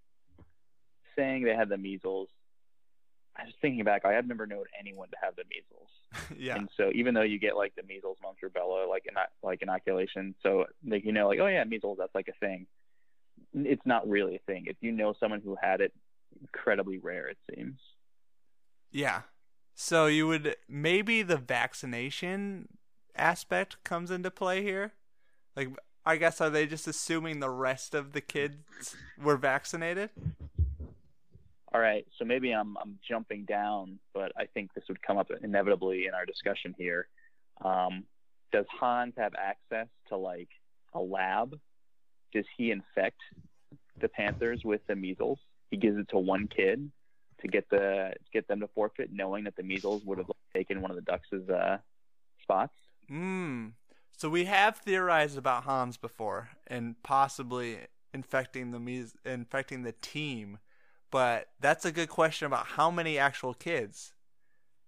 saying 1.14 1.44
they 1.44 1.54
had 1.54 1.68
the 1.68 1.76
measles. 1.76 2.28
I 3.36 3.44
was 3.44 3.54
thinking 3.60 3.84
back, 3.84 4.04
I 4.04 4.12
have 4.12 4.26
never 4.26 4.46
known 4.46 4.64
anyone 4.78 5.08
to 5.10 5.16
have 5.20 5.34
the 5.36 5.42
measles. 5.50 5.88
yeah. 6.38 6.56
And 6.56 6.68
so 6.76 6.90
even 6.94 7.14
though 7.14 7.22
you 7.22 7.38
get 7.38 7.56
like 7.56 7.74
the 7.74 7.82
measles, 7.82 8.16
mumps, 8.22 8.40
rubella, 8.42 8.88
like 8.88 9.06
ino- 9.10 9.26
like 9.42 9.62
inoculation, 9.62 10.34
so 10.42 10.66
like 10.86 11.04
you 11.04 11.12
know, 11.12 11.28
like 11.28 11.40
oh 11.40 11.46
yeah, 11.46 11.64
measles, 11.64 11.98
that's 11.98 12.14
like 12.14 12.28
a 12.28 12.38
thing. 12.38 12.66
It's 13.52 13.84
not 13.84 14.08
really 14.08 14.36
a 14.36 14.40
thing. 14.40 14.64
If 14.66 14.76
you 14.80 14.92
know 14.92 15.14
someone 15.18 15.40
who 15.40 15.56
had 15.60 15.80
it, 15.80 15.92
incredibly 16.40 16.98
rare 16.98 17.28
it 17.28 17.38
seems. 17.54 17.78
Yeah. 18.92 19.22
So 19.74 20.06
you 20.06 20.28
would 20.28 20.56
maybe 20.68 21.22
the 21.22 21.36
vaccination 21.36 22.68
aspect 23.16 23.82
comes 23.84 24.10
into 24.10 24.30
play 24.30 24.62
here? 24.62 24.92
Like 25.56 25.70
I 26.06 26.16
guess 26.16 26.40
are 26.40 26.50
they 26.50 26.66
just 26.66 26.86
assuming 26.86 27.40
the 27.40 27.50
rest 27.50 27.94
of 27.94 28.12
the 28.12 28.20
kids 28.20 28.94
were 29.20 29.36
vaccinated? 29.36 30.10
All 31.74 31.80
right, 31.80 32.06
so 32.18 32.24
maybe 32.24 32.52
I'm 32.52 32.76
I'm 32.78 32.98
jumping 33.06 33.44
down, 33.44 33.98
but 34.14 34.30
I 34.38 34.46
think 34.46 34.72
this 34.74 34.84
would 34.88 35.02
come 35.02 35.18
up 35.18 35.30
inevitably 35.42 36.06
in 36.06 36.14
our 36.14 36.24
discussion 36.24 36.72
here. 36.78 37.08
Um, 37.64 38.04
does 38.52 38.64
Hans 38.70 39.14
have 39.16 39.32
access 39.34 39.88
to 40.08 40.16
like 40.16 40.48
a 40.92 41.00
lab? 41.00 41.58
Does 42.32 42.44
he 42.56 42.70
infect 42.70 43.18
the 44.00 44.08
Panthers 44.08 44.62
with 44.64 44.82
the 44.86 44.94
measles? 44.94 45.40
He 45.70 45.76
gives 45.76 45.98
it 45.98 46.08
to 46.10 46.18
one 46.18 46.46
kid 46.46 46.92
to 47.40 47.48
get 47.48 47.68
the 47.70 48.12
to 48.14 48.30
get 48.32 48.46
them 48.46 48.60
to 48.60 48.68
forfeit, 48.68 49.10
knowing 49.12 49.42
that 49.44 49.56
the 49.56 49.64
measles 49.64 50.04
would 50.04 50.18
have 50.18 50.30
taken 50.54 50.80
one 50.80 50.92
of 50.92 50.96
the 50.96 51.02
Ducks' 51.02 51.50
uh, 51.50 51.78
spots. 52.40 52.74
Hmm. 53.08 53.68
So 54.16 54.28
we 54.28 54.44
have 54.44 54.76
theorized 54.76 55.36
about 55.36 55.64
Hans 55.64 55.96
before 55.96 56.50
and 56.68 56.94
possibly 57.02 57.78
infecting 58.12 58.70
the 58.70 58.78
mes- 58.78 59.16
infecting 59.24 59.82
the 59.82 59.94
team, 60.00 60.58
but 61.14 61.50
that's 61.60 61.84
a 61.84 61.92
good 61.92 62.08
question 62.08 62.44
about 62.44 62.66
how 62.66 62.90
many 62.90 63.20
actual 63.20 63.54
kids. 63.54 64.14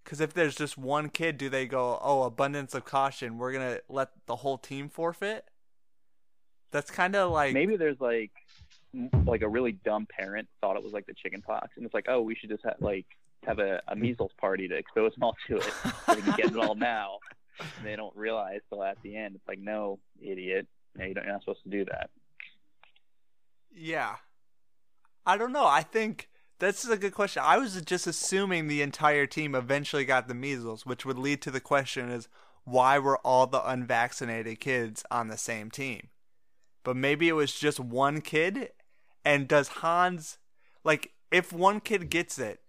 Because 0.02 0.21
if 0.21 0.35
there's 0.35 0.56
just 0.56 0.76
one 0.76 1.09
kid, 1.09 1.38
do 1.38 1.49
they 1.49 1.66
go, 1.66 2.00
"Oh, 2.02 2.25
abundance 2.25 2.75
of 2.75 2.85
caution, 2.85 3.38
we're 3.38 3.52
gonna 3.52 3.78
let 3.88 4.09
the 4.26 4.35
whole 4.35 4.59
team 4.59 4.88
forfeit"? 4.88 5.49
That's 6.73 6.90
kind 6.90 7.14
of 7.14 7.30
like 7.30 7.54
Maybe 7.54 7.76
there's 7.76 8.00
like 8.00 8.33
like 9.25 9.42
a 9.42 9.49
really 9.49 9.71
dumb 9.71 10.09
parent 10.11 10.49
thought 10.61 10.75
it 10.75 10.83
was 10.83 10.92
like 10.92 11.06
the 11.06 11.14
chicken 11.14 11.42
pox, 11.42 11.68
and 11.76 11.85
it's 11.85 11.95
like, 11.95 12.06
oh, 12.09 12.23
we 12.23 12.35
should 12.35 12.50
just 12.50 12.64
have 12.64 12.75
like 12.80 13.06
have 13.45 13.61
a, 13.61 13.80
a 13.87 13.95
measles 13.95 14.33
party 14.37 14.66
to 14.66 14.75
expose 14.75 15.14
them 15.14 15.23
all 15.23 15.37
to 15.47 15.59
it, 15.59 15.73
so 16.06 16.16
can 16.16 16.35
get 16.35 16.47
it 16.47 16.56
all 16.56 16.75
now. 16.75 17.21
And 17.61 17.87
they 17.87 17.95
don't 17.95 18.16
realize 18.16 18.62
till 18.68 18.83
at 18.83 19.00
the 19.04 19.14
end. 19.14 19.37
It's 19.37 19.47
like, 19.47 19.61
no, 19.61 20.00
idiot, 20.21 20.66
no, 20.97 21.04
you 21.04 21.14
don't, 21.14 21.23
you're 21.23 21.35
not 21.35 21.42
supposed 21.42 21.62
to 21.62 21.71
do 21.71 21.85
that. 21.85 22.11
Yeah. 23.73 24.16
I 25.26 25.37
don't 25.37 25.52
know. 25.52 25.66
I 25.66 25.83
think 25.83 26.28
that's 26.59 26.87
a 26.87 26.97
good 26.97 27.12
question. 27.12 27.42
I 27.45 27.59
was 27.59 27.80
just 27.83 28.06
assuming 28.06 28.68
the 28.68 28.80
entire 28.80 29.26
team 29.26 29.54
eventually 29.54 30.04
got 30.04 30.28
the 30.28 30.35
measles, 30.35 30.87
which 30.87 31.04
would 31.04 31.18
lead 31.18 31.42
to 31.42 31.50
the 31.50 31.61
question 31.61 32.11
is 32.11 32.28
why 32.64 32.99
were 32.99 33.18
all 33.18 33.47
the 33.47 33.68
unvaccinated 33.68 34.61
kids 34.61 35.04
on 35.11 35.28
the 35.28 35.37
same 35.37 35.71
team? 35.71 36.09
But 36.85 36.97
maybe 36.97 37.28
it 37.28 37.33
was 37.33 37.52
just 37.52 37.80
one 37.80 38.21
kid 38.21 38.71
and 39.25 39.49
does 39.49 39.68
Hans 39.68 40.38
like 40.85 41.12
if 41.33 41.52
one 41.52 41.80
kid 41.80 42.09
gets 42.09 42.38
it, 42.38 42.61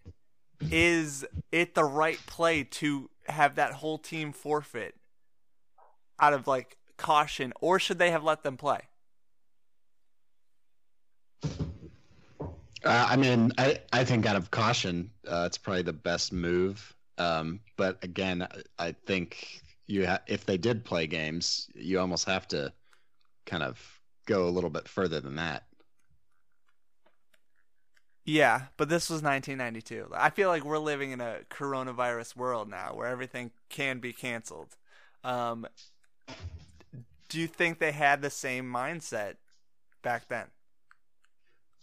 is 0.72 1.24
it 1.52 1.76
the 1.76 1.84
right 1.84 2.20
play 2.26 2.64
to 2.64 3.12
have 3.28 3.56
that 3.56 3.74
whole 3.74 4.00
team 4.00 4.34
forfeit 4.34 4.96
out 6.20 6.34
of 6.34 6.48
like 6.48 6.78
caution 6.98 7.54
or 7.62 7.80
should 7.80 8.00
they 8.00 8.10
have 8.10 8.24
let 8.24 8.42
them 8.42 8.58
play? 8.58 8.82
Uh, 12.88 13.06
I 13.10 13.18
mean, 13.18 13.52
I, 13.58 13.80
I 13.92 14.06
think 14.06 14.26
out 14.26 14.38
of 14.38 14.50
caution, 14.50 15.12
uh, 15.28 15.44
it's 15.46 15.58
probably 15.58 15.82
the 15.82 15.92
best 15.92 16.32
move. 16.32 16.96
Um, 17.18 17.60
but 17.76 18.02
again, 18.04 18.48
I- 18.80 18.94
think 19.06 19.62
you 19.88 20.08
ha- 20.08 20.22
if 20.28 20.46
they 20.46 20.58
did 20.58 20.86
play 20.86 21.06
games, 21.06 21.70
you 21.76 22.00
almost 22.00 22.26
have 22.26 22.48
to 22.50 22.72
kind 23.46 23.64
of 23.64 24.02
go 24.26 24.48
a 24.48 24.52
little 24.52 24.70
bit 24.70 24.88
further 24.88 25.20
than 25.20 25.36
that. 25.36 25.66
Yeah, 28.26 28.68
but 28.78 28.90
this 28.90 29.10
was 29.10 29.22
1992. 29.22 30.10
I 30.14 30.30
feel 30.30 30.50
like 30.50 30.64
we're 30.66 30.78
living 30.80 31.12
in 31.12 31.22
a 31.22 31.40
coronavirus 31.50 32.36
world 32.36 32.70
now 32.70 32.94
where 32.94 33.08
everything 33.08 33.52
can 33.70 34.00
be 34.00 34.14
canceled. 34.14 34.76
Um, 35.24 35.68
do 37.30 37.40
you 37.40 37.48
think 37.48 37.80
they 37.80 37.92
had 37.92 38.22
the 38.22 38.30
same 38.30 38.66
mindset 38.66 39.36
back 40.02 40.28
then? 40.28 40.48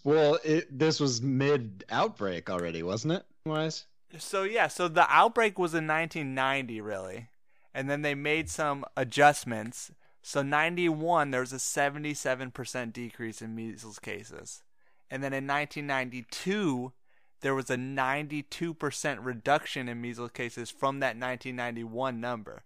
Well, 0.05 0.39
it, 0.45 0.79
this 0.79 1.01
was 1.01 1.23
mid 1.23 1.85
outbreak 1.91 2.51
already, 2.51 2.83
wasn't 2.83 3.15
it? 3.15 3.25
Wise. 3.47 3.87
So 4.19 4.45
yeah, 4.45 4.69
so 4.69 4.87
the 4.87 5.11
outbreak 5.11 5.59
was 5.59 5.73
in 5.73 5.87
1990 5.87 6.81
really. 6.81 7.29
And 7.73 7.91
then 7.91 8.03
they 8.03 8.15
made 8.15 8.49
some 8.49 8.85
adjustments. 8.97 9.91
So 10.23 10.43
91 10.43 11.31
there 11.31 11.41
was 11.41 11.53
a 11.53 11.57
77% 11.57 12.93
decrease 12.93 13.43
in 13.43 13.55
measles 13.55 13.99
cases. 13.99 14.63
And 15.11 15.23
then 15.23 15.33
in 15.33 15.47
1992 15.47 16.93
there 17.41 17.55
was 17.55 17.69
a 17.69 17.77
92% 17.77 19.19
reduction 19.23 19.89
in 19.89 20.01
measles 20.01 20.31
cases 20.31 20.71
from 20.71 21.01
that 21.01 21.17
1991 21.17 22.21
number. 22.21 22.65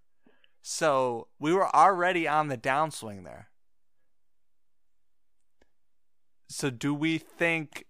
So 0.63 1.29
we 1.39 1.53
were 1.53 1.75
already 1.75 2.29
on 2.29 2.49
the 2.49 2.59
downswing 2.59 3.25
there. 3.25 3.49
So 6.49 6.71
do 6.71 6.95
we 6.95 7.19
think 7.19 7.85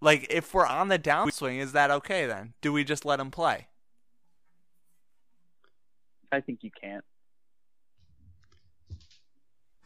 like 0.00 0.26
if 0.30 0.54
we're 0.54 0.66
on 0.66 0.88
the 0.88 0.98
downswing 0.98 1.58
is 1.58 1.72
that 1.72 1.90
okay 1.90 2.26
then? 2.26 2.54
Do 2.60 2.72
we 2.72 2.84
just 2.84 3.04
let 3.04 3.16
them 3.16 3.30
play? 3.30 3.68
I 6.30 6.40
think 6.40 6.62
you 6.62 6.70
can't. 6.80 7.04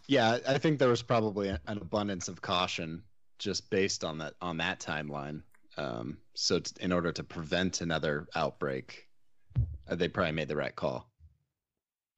Yeah, 0.09 0.39
I 0.49 0.59
think 0.59 0.79
there 0.79 0.89
was 0.89 1.03
probably 1.03 1.49
an 1.49 1.59
abundance 1.67 2.29
of 2.29 2.43
caution 2.43 3.03
just 3.39 3.71
based 3.71 4.05
on 4.05 4.19
that 4.19 4.35
on 4.41 4.57
that 4.59 4.81
timeline. 4.81 5.43
Um, 5.77 6.19
so, 6.35 6.59
t- 6.59 6.73
in 6.81 6.93
order 6.93 7.13
to 7.13 7.25
prevent 7.25 7.81
another 7.81 8.27
outbreak, 8.35 9.09
uh, 9.89 9.95
they 9.95 10.09
probably 10.09 10.33
made 10.33 10.49
the 10.49 10.57
right 10.57 10.75
call. 10.75 11.09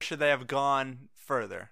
Should 0.01 0.19
they 0.19 0.31
have 0.31 0.47
gone 0.47 1.09
further? 1.15 1.71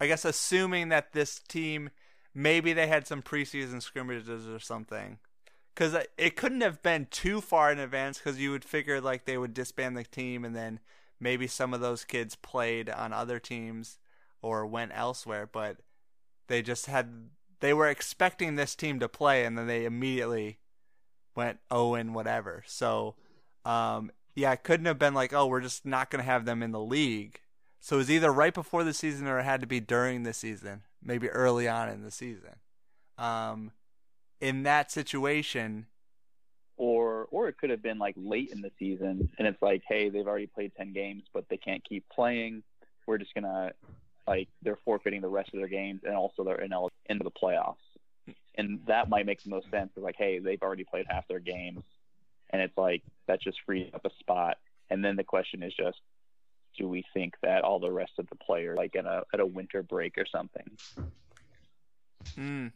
I 0.00 0.06
guess 0.06 0.24
assuming 0.24 0.90
that 0.90 1.12
this 1.12 1.38
team 1.48 1.90
maybe 2.34 2.72
they 2.72 2.86
had 2.86 3.06
some 3.06 3.22
preseason 3.22 3.80
scrimmages 3.80 4.48
or 4.48 4.58
something. 4.58 5.18
Cuz 5.74 5.94
it 6.16 6.36
couldn't 6.36 6.60
have 6.60 6.82
been 6.82 7.06
too 7.06 7.40
far 7.40 7.72
in 7.72 7.78
advance 7.78 8.20
cuz 8.20 8.38
you 8.38 8.50
would 8.50 8.64
figure 8.64 9.00
like 9.00 9.24
they 9.24 9.38
would 9.38 9.54
disband 9.54 9.96
the 9.96 10.04
team 10.04 10.44
and 10.44 10.54
then 10.54 10.80
maybe 11.18 11.46
some 11.46 11.74
of 11.74 11.80
those 11.80 12.04
kids 12.04 12.36
played 12.36 12.88
on 12.90 13.12
other 13.12 13.38
teams 13.38 13.98
or 14.42 14.66
went 14.66 14.92
elsewhere, 14.94 15.46
but 15.46 15.78
they 16.46 16.62
just 16.62 16.86
had 16.86 17.30
they 17.60 17.72
were 17.72 17.88
expecting 17.88 18.54
this 18.54 18.74
team 18.74 19.00
to 19.00 19.08
play 19.08 19.44
and 19.44 19.56
then 19.56 19.66
they 19.66 19.84
immediately 19.84 20.58
went 21.34 21.58
oh 21.70 21.94
and 21.94 22.14
whatever. 22.14 22.62
So 22.66 23.16
um 23.64 24.12
yeah, 24.34 24.52
it 24.52 24.64
couldn't 24.64 24.86
have 24.86 24.98
been 24.98 25.14
like, 25.14 25.32
oh, 25.32 25.46
we're 25.46 25.60
just 25.60 25.86
not 25.86 26.10
going 26.10 26.22
to 26.22 26.30
have 26.30 26.44
them 26.44 26.62
in 26.62 26.72
the 26.72 26.80
league. 26.80 27.40
So 27.84 27.96
it 27.96 27.98
was 27.98 28.10
either 28.10 28.32
right 28.32 28.54
before 28.54 28.82
the 28.82 28.94
season 28.94 29.28
or 29.28 29.40
it 29.40 29.42
had 29.42 29.60
to 29.60 29.66
be 29.66 29.78
during 29.78 30.22
the 30.22 30.32
season, 30.32 30.84
maybe 31.02 31.28
early 31.28 31.68
on 31.68 31.90
in 31.90 32.02
the 32.02 32.10
season. 32.10 32.54
Um, 33.18 33.72
in 34.40 34.62
that 34.62 34.90
situation, 34.90 35.84
Or 36.78 37.28
or 37.30 37.46
it 37.48 37.58
could 37.58 37.68
have 37.68 37.82
been 37.82 37.98
like 37.98 38.14
late 38.16 38.48
in 38.50 38.62
the 38.62 38.70
season, 38.78 39.28
and 39.38 39.46
it's 39.46 39.60
like, 39.60 39.82
hey, 39.86 40.08
they've 40.08 40.26
already 40.26 40.46
played 40.46 40.72
ten 40.74 40.94
games, 40.94 41.24
but 41.34 41.44
they 41.50 41.58
can't 41.58 41.84
keep 41.84 42.08
playing. 42.08 42.62
We're 43.06 43.18
just 43.18 43.34
gonna 43.34 43.72
like 44.26 44.48
they're 44.62 44.78
forfeiting 44.82 45.20
the 45.20 45.28
rest 45.28 45.50
of 45.52 45.58
their 45.58 45.68
games, 45.68 46.00
and 46.04 46.16
also 46.16 46.42
they're 46.42 46.62
ineligible 46.62 46.96
into 47.10 47.24
the 47.24 47.30
playoffs. 47.30 47.84
And 48.54 48.80
that 48.86 49.10
might 49.10 49.26
make 49.26 49.42
the 49.42 49.50
most 49.50 49.70
sense. 49.70 49.90
It's 49.94 50.02
like, 50.02 50.16
hey, 50.16 50.38
they've 50.38 50.62
already 50.62 50.84
played 50.84 51.04
half 51.06 51.28
their 51.28 51.38
games, 51.38 51.84
and 52.48 52.62
it's 52.62 52.78
like 52.78 53.02
that 53.26 53.42
just 53.42 53.58
frees 53.66 53.90
up 53.92 54.06
a 54.06 54.10
spot. 54.20 54.56
And 54.88 55.04
then 55.04 55.16
the 55.16 55.24
question 55.24 55.62
is 55.62 55.74
just, 55.74 55.98
do 56.76 56.88
we 56.88 57.04
think 57.14 57.34
that 57.42 57.62
all 57.62 57.78
the 57.78 57.90
rest 57.90 58.12
of 58.18 58.28
the 58.28 58.36
players 58.36 58.76
like 58.76 58.96
at 58.96 59.06
a 59.06 59.24
at 59.32 59.40
a 59.40 59.46
winter 59.46 59.82
break 59.82 60.18
or 60.18 60.26
something? 60.26 60.76
mm, 62.36 62.72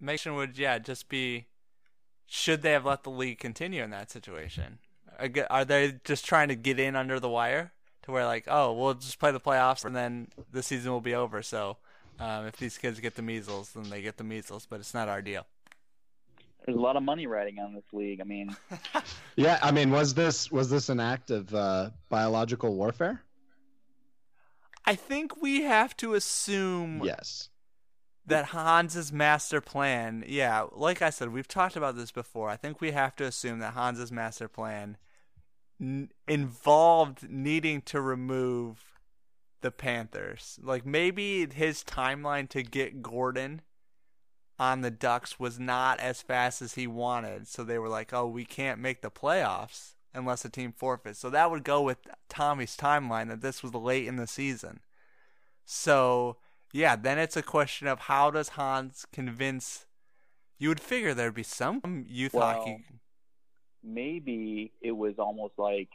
Mason 0.00 0.34
would 0.34 0.58
yeah 0.58 0.78
just 0.78 1.08
be. 1.08 1.46
Should 2.26 2.62
they 2.62 2.72
have 2.72 2.86
let 2.86 3.02
the 3.02 3.10
league 3.10 3.38
continue 3.38 3.82
in 3.82 3.90
that 3.90 4.10
situation? 4.10 4.78
Are 5.50 5.64
they 5.64 6.00
just 6.04 6.24
trying 6.24 6.48
to 6.48 6.54
get 6.56 6.80
in 6.80 6.96
under 6.96 7.20
the 7.20 7.28
wire 7.28 7.72
to 8.04 8.12
where 8.12 8.26
like, 8.26 8.44
oh, 8.48 8.72
we'll 8.72 8.94
just 8.94 9.18
play 9.18 9.32
the 9.32 9.40
playoffs 9.40 9.84
and 9.84 9.96
then 9.96 10.28
the 10.52 10.62
season 10.62 10.92
will 10.92 11.00
be 11.00 11.14
over. 11.14 11.42
So 11.42 11.78
um, 12.20 12.46
if 12.46 12.56
these 12.56 12.76
kids 12.76 13.00
get 13.00 13.14
the 13.14 13.22
measles, 13.22 13.72
then 13.72 13.88
they 13.88 14.02
get 14.02 14.18
the 14.18 14.24
measles, 14.24 14.66
but 14.68 14.80
it's 14.80 14.94
not 14.94 15.08
our 15.08 15.22
deal. 15.22 15.46
There's 16.64 16.76
a 16.78 16.80
lot 16.80 16.96
of 16.96 17.02
money 17.02 17.26
riding 17.26 17.58
on 17.58 17.74
this 17.74 17.84
league. 17.92 18.20
I 18.20 18.24
mean, 18.24 18.56
Yeah, 19.36 19.58
I 19.62 19.70
mean, 19.70 19.90
was 19.90 20.14
this 20.14 20.50
was 20.50 20.70
this 20.70 20.88
an 20.88 20.98
act 21.00 21.30
of 21.30 21.54
uh, 21.54 21.90
biological 22.08 22.74
warfare? 22.74 23.22
I 24.86 24.94
think 24.94 25.40
we 25.42 25.62
have 25.62 25.96
to 25.98 26.14
assume 26.14 27.02
Yes. 27.04 27.48
that 28.26 28.46
Hans's 28.46 29.12
master 29.12 29.60
plan, 29.60 30.24
yeah, 30.26 30.66
like 30.72 31.00
I 31.02 31.10
said, 31.10 31.32
we've 31.32 31.48
talked 31.48 31.76
about 31.76 31.96
this 31.96 32.12
before. 32.12 32.48
I 32.50 32.56
think 32.56 32.80
we 32.80 32.90
have 32.92 33.16
to 33.16 33.24
assume 33.24 33.58
that 33.60 33.74
Hans's 33.74 34.12
master 34.12 34.48
plan 34.48 34.96
n- 35.80 36.10
involved 36.28 37.28
needing 37.30 37.80
to 37.82 38.00
remove 38.00 38.82
the 39.62 39.70
Panthers. 39.70 40.58
Like 40.62 40.84
maybe 40.84 41.46
his 41.46 41.82
timeline 41.82 42.48
to 42.50 42.62
get 42.62 43.00
Gordon 43.02 43.62
on 44.58 44.82
the 44.82 44.90
Ducks 44.90 45.38
was 45.40 45.58
not 45.58 46.00
as 46.00 46.22
fast 46.22 46.62
as 46.62 46.74
he 46.74 46.86
wanted, 46.86 47.48
so 47.48 47.64
they 47.64 47.78
were 47.78 47.88
like, 47.88 48.12
"Oh, 48.12 48.26
we 48.26 48.44
can't 48.44 48.80
make 48.80 49.02
the 49.02 49.10
playoffs 49.10 49.94
unless 50.12 50.42
the 50.42 50.48
team 50.48 50.72
forfeits." 50.72 51.18
So 51.18 51.30
that 51.30 51.50
would 51.50 51.64
go 51.64 51.82
with 51.82 51.98
Tommy's 52.28 52.76
timeline 52.76 53.28
that 53.28 53.40
this 53.40 53.62
was 53.62 53.74
late 53.74 54.06
in 54.06 54.16
the 54.16 54.26
season. 54.26 54.80
So, 55.64 56.36
yeah, 56.72 56.96
then 56.96 57.18
it's 57.18 57.36
a 57.36 57.42
question 57.42 57.86
of 57.88 58.00
how 58.00 58.30
does 58.30 58.50
Hans 58.50 59.06
convince 59.12 59.86
you 60.58 60.68
would 60.68 60.80
figure 60.80 61.14
there'd 61.14 61.34
be 61.34 61.42
some 61.42 62.04
youth 62.08 62.34
Well, 62.34 62.46
hockey 62.46 62.84
maybe 63.84 64.72
it 64.80 64.92
was 64.92 65.14
almost 65.18 65.54
like 65.58 65.88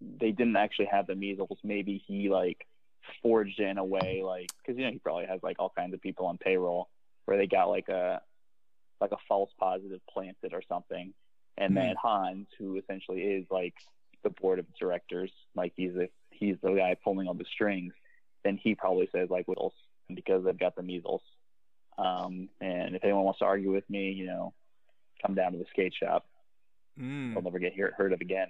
they 0.00 0.32
didn't 0.32 0.56
actually 0.56 0.86
have 0.86 1.06
the 1.06 1.14
measles. 1.14 1.58
Maybe 1.62 2.02
he 2.06 2.28
like 2.28 2.66
forged 3.22 3.60
it 3.60 3.68
in 3.68 3.78
a 3.78 3.84
way, 3.84 4.22
like 4.24 4.50
because 4.58 4.78
you 4.78 4.84
know 4.84 4.92
he 4.92 4.98
probably 4.98 5.26
has 5.26 5.40
like 5.42 5.56
all 5.58 5.72
kinds 5.76 5.94
of 5.94 6.00
people 6.00 6.26
on 6.26 6.38
payroll 6.38 6.88
where 7.24 7.36
they 7.36 7.46
got 7.46 7.68
like 7.68 7.88
a 7.88 8.20
like 9.00 9.12
a 9.12 9.18
false 9.28 9.50
positive 9.58 10.00
planted 10.08 10.52
or 10.52 10.62
something, 10.68 11.12
and 11.58 11.76
then 11.76 11.94
Hans, 12.00 12.46
who 12.58 12.78
essentially 12.78 13.20
is 13.20 13.46
like 13.50 13.74
the 14.22 14.30
board 14.30 14.58
of 14.58 14.66
directors, 14.78 15.32
like 15.54 15.72
he's 15.76 15.94
a, 15.96 16.08
he's 16.30 16.56
the 16.62 16.72
guy 16.72 16.96
pulling 17.02 17.26
all 17.26 17.34
the 17.34 17.44
strings, 17.52 17.92
then 18.44 18.58
he 18.62 18.74
probably 18.74 19.08
says 19.12 19.28
like 19.30 19.46
measles 19.48 19.74
because 20.14 20.44
they've 20.44 20.58
got 20.58 20.76
the 20.76 20.82
measles. 20.82 21.22
Um, 21.98 22.48
and 22.60 22.96
if 22.96 23.04
anyone 23.04 23.24
wants 23.24 23.40
to 23.40 23.44
argue 23.44 23.72
with 23.72 23.88
me, 23.90 24.12
you 24.12 24.26
know, 24.26 24.54
come 25.24 25.34
down 25.34 25.52
to 25.52 25.58
the 25.58 25.66
skate 25.70 25.94
shop. 25.94 26.26
Mm. 26.98 27.34
They'll 27.34 27.42
never 27.42 27.58
get 27.58 27.74
hear, 27.74 27.94
heard 27.96 28.12
of 28.12 28.20
again. 28.20 28.48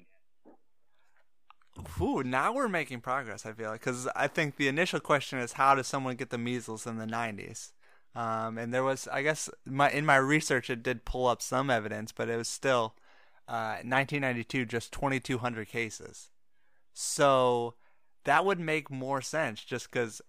Ooh, 2.00 2.22
now 2.22 2.52
we're 2.52 2.68
making 2.68 3.00
progress. 3.00 3.46
I 3.46 3.52
feel 3.52 3.70
like 3.70 3.80
because 3.80 4.06
I 4.14 4.26
think 4.26 4.56
the 4.56 4.68
initial 4.68 5.00
question 5.00 5.38
is 5.38 5.54
how 5.54 5.74
does 5.74 5.86
someone 5.86 6.16
get 6.16 6.30
the 6.30 6.38
measles 6.38 6.86
in 6.86 6.98
the 6.98 7.06
'90s? 7.06 7.72
Um, 8.14 8.58
and 8.58 8.74
there 8.74 8.84
was, 8.84 9.08
I 9.08 9.22
guess, 9.22 9.48
my 9.64 9.90
in 9.90 10.04
my 10.04 10.16
research 10.16 10.68
it 10.68 10.82
did 10.82 11.04
pull 11.04 11.26
up 11.26 11.40
some 11.40 11.70
evidence, 11.70 12.12
but 12.12 12.28
it 12.28 12.36
was 12.36 12.48
still 12.48 12.94
uh, 13.48 13.80
1992, 13.84 14.66
just 14.66 14.92
2,200 14.92 15.68
cases. 15.68 16.28
So 16.92 17.74
that 18.24 18.44
would 18.44 18.60
make 18.60 18.90
more 18.90 19.22
sense, 19.22 19.64
just 19.64 19.90
because 19.90 20.20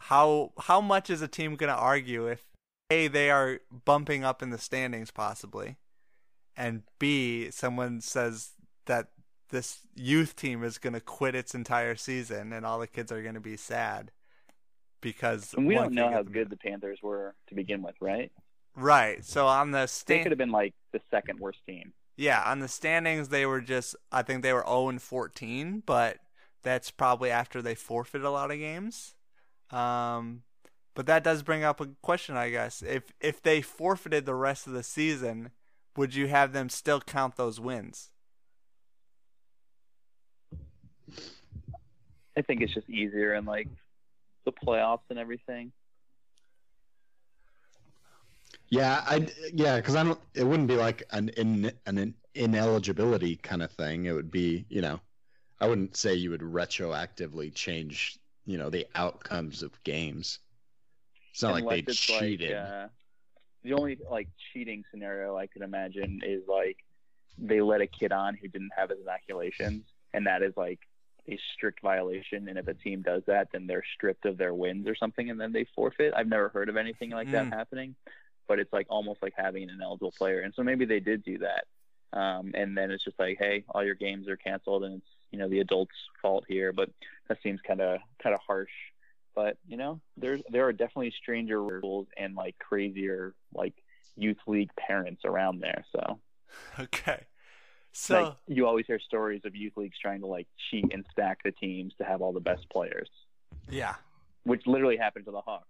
how 0.00 0.52
how 0.60 0.80
much 0.80 1.08
is 1.08 1.22
a 1.22 1.28
team 1.28 1.56
going 1.56 1.72
to 1.72 1.76
argue 1.76 2.26
if 2.26 2.44
a 2.90 3.08
they 3.08 3.30
are 3.30 3.60
bumping 3.84 4.22
up 4.22 4.42
in 4.42 4.50
the 4.50 4.58
standings 4.58 5.10
possibly, 5.10 5.76
and 6.56 6.82
b 6.98 7.50
someone 7.50 8.02
says 8.02 8.50
that 8.84 9.08
this 9.50 9.78
youth 9.94 10.36
team 10.36 10.62
is 10.62 10.78
going 10.78 10.92
to 10.92 11.00
quit 11.00 11.34
its 11.34 11.54
entire 11.54 11.96
season 11.96 12.52
and 12.52 12.66
all 12.66 12.78
the 12.78 12.86
kids 12.86 13.12
are 13.12 13.22
going 13.22 13.34
to 13.34 13.40
be 13.40 13.56
sad 13.56 14.10
because 15.04 15.54
And 15.54 15.66
we 15.66 15.74
don't 15.74 15.92
know 15.92 16.10
how 16.10 16.22
the- 16.24 16.30
good 16.30 16.50
the 16.50 16.56
Panthers 16.56 16.98
were 17.02 17.34
to 17.48 17.54
begin 17.54 17.82
with, 17.82 17.94
right? 18.00 18.32
right 18.76 19.24
so 19.24 19.46
on 19.46 19.70
the 19.70 20.02
They 20.08 20.20
could 20.24 20.32
have 20.32 20.38
been 20.38 20.50
like 20.50 20.74
the 20.92 21.00
second 21.08 21.38
worst 21.38 21.60
team. 21.64 21.92
yeah 22.16 22.42
on 22.44 22.58
the 22.58 22.66
standings 22.66 23.28
they 23.28 23.46
were 23.46 23.60
just 23.60 23.94
i 24.10 24.20
think 24.20 24.42
they 24.42 24.52
were 24.52 24.64
0 24.66 24.88
and 24.88 25.00
14 25.00 25.84
but 25.86 26.16
that's 26.64 26.90
probably 26.90 27.30
after 27.30 27.62
they 27.62 27.76
forfeited 27.76 28.24
a 28.24 28.30
lot 28.30 28.50
of 28.50 28.58
games 28.58 29.14
um 29.70 30.42
but 30.96 31.06
that 31.06 31.22
does 31.22 31.44
bring 31.44 31.62
up 31.62 31.80
a 31.80 31.86
question 32.02 32.36
i 32.36 32.50
guess 32.50 32.82
if 32.82 33.12
if 33.20 33.40
they 33.40 33.62
forfeited 33.62 34.26
the 34.26 34.34
rest 34.34 34.66
of 34.66 34.72
the 34.72 34.82
season 34.82 35.50
would 35.96 36.16
you 36.16 36.26
have 36.26 36.52
them 36.52 36.68
still 36.68 37.00
count 37.00 37.36
those 37.36 37.60
wins 37.60 38.10
I 42.36 42.42
think 42.42 42.60
it's 42.62 42.74
just 42.74 42.90
easier 42.90 43.34
and 43.34 43.46
like 43.46 43.68
the 44.44 44.52
playoffs 44.52 45.04
and 45.10 45.18
everything. 45.18 45.72
Yeah, 48.70 49.02
I 49.06 49.28
yeah, 49.52 49.76
because 49.76 49.94
I 49.94 50.02
don't. 50.04 50.18
It 50.34 50.44
wouldn't 50.44 50.68
be 50.68 50.76
like 50.76 51.04
an 51.10 51.28
in, 51.30 51.70
an 51.86 52.14
ineligibility 52.34 53.36
kind 53.36 53.62
of 53.62 53.70
thing. 53.72 54.06
It 54.06 54.12
would 54.12 54.30
be, 54.30 54.66
you 54.68 54.80
know, 54.80 55.00
I 55.60 55.66
wouldn't 55.68 55.96
say 55.96 56.14
you 56.14 56.30
would 56.30 56.40
retroactively 56.40 57.54
change, 57.54 58.18
you 58.46 58.58
know, 58.58 58.70
the 58.70 58.86
outcomes 58.94 59.62
of 59.62 59.82
games. 59.84 60.40
It's 61.30 61.42
not 61.42 61.62
like 61.62 61.86
they 61.86 61.92
cheated. 61.92 62.50
Like, 62.50 62.66
uh, 62.66 62.88
the 63.62 63.74
only 63.74 63.98
like 64.10 64.28
cheating 64.52 64.84
scenario 64.90 65.36
I 65.36 65.46
could 65.46 65.62
imagine 65.62 66.20
is 66.24 66.42
like 66.48 66.78
they 67.38 67.60
let 67.60 67.80
a 67.80 67.86
kid 67.86 68.12
on 68.12 68.36
who 68.36 68.48
didn't 68.48 68.72
have 68.76 68.90
his 68.90 68.98
inoculations, 69.00 69.84
and 70.12 70.26
that 70.26 70.42
is 70.42 70.52
like 70.56 70.80
a 71.28 71.38
strict 71.54 71.80
violation. 71.82 72.48
And 72.48 72.58
if 72.58 72.68
a 72.68 72.74
team 72.74 73.02
does 73.02 73.22
that, 73.26 73.48
then 73.52 73.66
they're 73.66 73.84
stripped 73.94 74.26
of 74.26 74.36
their 74.38 74.54
wins 74.54 74.86
or 74.86 74.94
something, 74.94 75.30
and 75.30 75.40
then 75.40 75.52
they 75.52 75.66
forfeit. 75.74 76.12
I've 76.16 76.28
never 76.28 76.48
heard 76.50 76.68
of 76.68 76.76
anything 76.76 77.10
like 77.10 77.30
that 77.32 77.46
Mm. 77.46 77.52
happening, 77.52 77.94
but 78.48 78.58
it's 78.58 78.72
like 78.72 78.86
almost 78.90 79.22
like 79.22 79.34
having 79.36 79.64
an 79.64 79.70
ineligible 79.70 80.12
player. 80.12 80.40
And 80.40 80.54
so 80.54 80.62
maybe 80.62 80.84
they 80.84 81.00
did 81.00 81.24
do 81.24 81.38
that. 81.38 81.64
Um, 82.18 82.52
and 82.54 82.76
then 82.76 82.90
it's 82.90 83.04
just 83.04 83.18
like, 83.18 83.38
hey, 83.38 83.64
all 83.70 83.84
your 83.84 83.96
games 83.96 84.28
are 84.28 84.36
canceled, 84.36 84.84
and 84.84 84.96
it's 84.96 85.06
you 85.32 85.38
know 85.38 85.48
the 85.48 85.60
adults' 85.60 85.94
fault 86.22 86.44
here. 86.46 86.72
But 86.72 86.90
that 87.28 87.38
seems 87.42 87.60
kind 87.66 87.80
of 87.80 87.98
kind 88.22 88.34
of 88.34 88.40
harsh. 88.46 88.70
But 89.34 89.56
you 89.66 89.76
know, 89.76 90.00
there's 90.16 90.40
there 90.48 90.64
are 90.66 90.72
definitely 90.72 91.12
stranger 91.20 91.60
rules 91.62 92.06
and 92.16 92.36
like 92.36 92.56
crazier 92.58 93.34
like 93.52 93.74
youth 94.16 94.38
league 94.46 94.70
parents 94.76 95.22
around 95.24 95.60
there. 95.60 95.84
So 95.92 96.20
okay 96.78 97.26
so 97.94 98.22
like 98.22 98.34
you 98.48 98.66
always 98.66 98.86
hear 98.86 98.98
stories 99.00 99.42
of 99.44 99.54
youth 99.54 99.76
leagues 99.76 99.96
trying 100.00 100.20
to 100.20 100.26
like 100.26 100.46
cheat 100.70 100.92
and 100.92 101.04
stack 101.10 101.38
the 101.44 101.52
teams 101.52 101.94
to 101.98 102.04
have 102.04 102.20
all 102.20 102.32
the 102.32 102.40
best 102.40 102.68
players, 102.70 103.08
yeah 103.70 103.94
which 104.44 104.66
literally 104.66 104.96
happened 104.96 105.24
to 105.24 105.30
the 105.30 105.40
Hawks. 105.40 105.66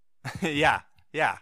yeah, 0.42 0.82
yeah. 1.12 1.38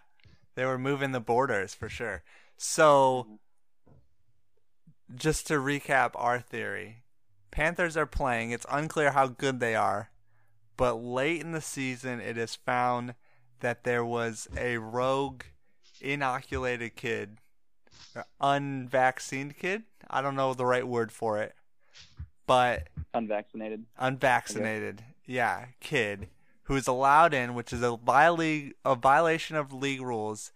They 0.55 0.65
were 0.65 0.77
moving 0.77 1.11
the 1.11 1.19
borders 1.19 1.75
for 1.75 1.87
sure. 1.87 2.23
So, 2.57 3.27
mm-hmm. 3.27 5.15
just 5.15 5.47
to 5.47 5.55
recap 5.55 6.11
our 6.15 6.39
theory 6.39 7.03
Panthers 7.51 7.97
are 7.97 8.05
playing. 8.05 8.51
It's 8.51 8.65
unclear 8.69 9.11
how 9.11 9.27
good 9.27 9.59
they 9.59 9.75
are, 9.75 10.11
but 10.75 10.95
late 10.95 11.41
in 11.41 11.53
the 11.53 11.61
season, 11.61 12.19
it 12.19 12.37
is 12.37 12.55
found 12.55 13.15
that 13.61 13.83
there 13.83 14.05
was 14.05 14.47
a 14.55 14.77
rogue, 14.77 15.43
inoculated 15.99 16.95
kid, 16.95 17.37
unvaccinated 18.39 19.57
kid. 19.57 19.83
I 20.09 20.21
don't 20.21 20.35
know 20.35 20.53
the 20.53 20.65
right 20.65 20.87
word 20.87 21.11
for 21.11 21.37
it, 21.41 21.53
but 22.45 22.87
Unvaccinated. 23.13 23.85
unvaccinated, 23.97 25.03
yeah, 25.25 25.65
kid 25.79 26.29
who's 26.63 26.87
allowed 26.87 27.33
in, 27.33 27.53
which 27.53 27.71
is 27.73 27.81
a 27.81 27.95
viola- 27.97 28.71
a 28.85 28.95
violation 28.95 29.55
of 29.55 29.71
league 29.73 30.01
rules. 30.01 30.51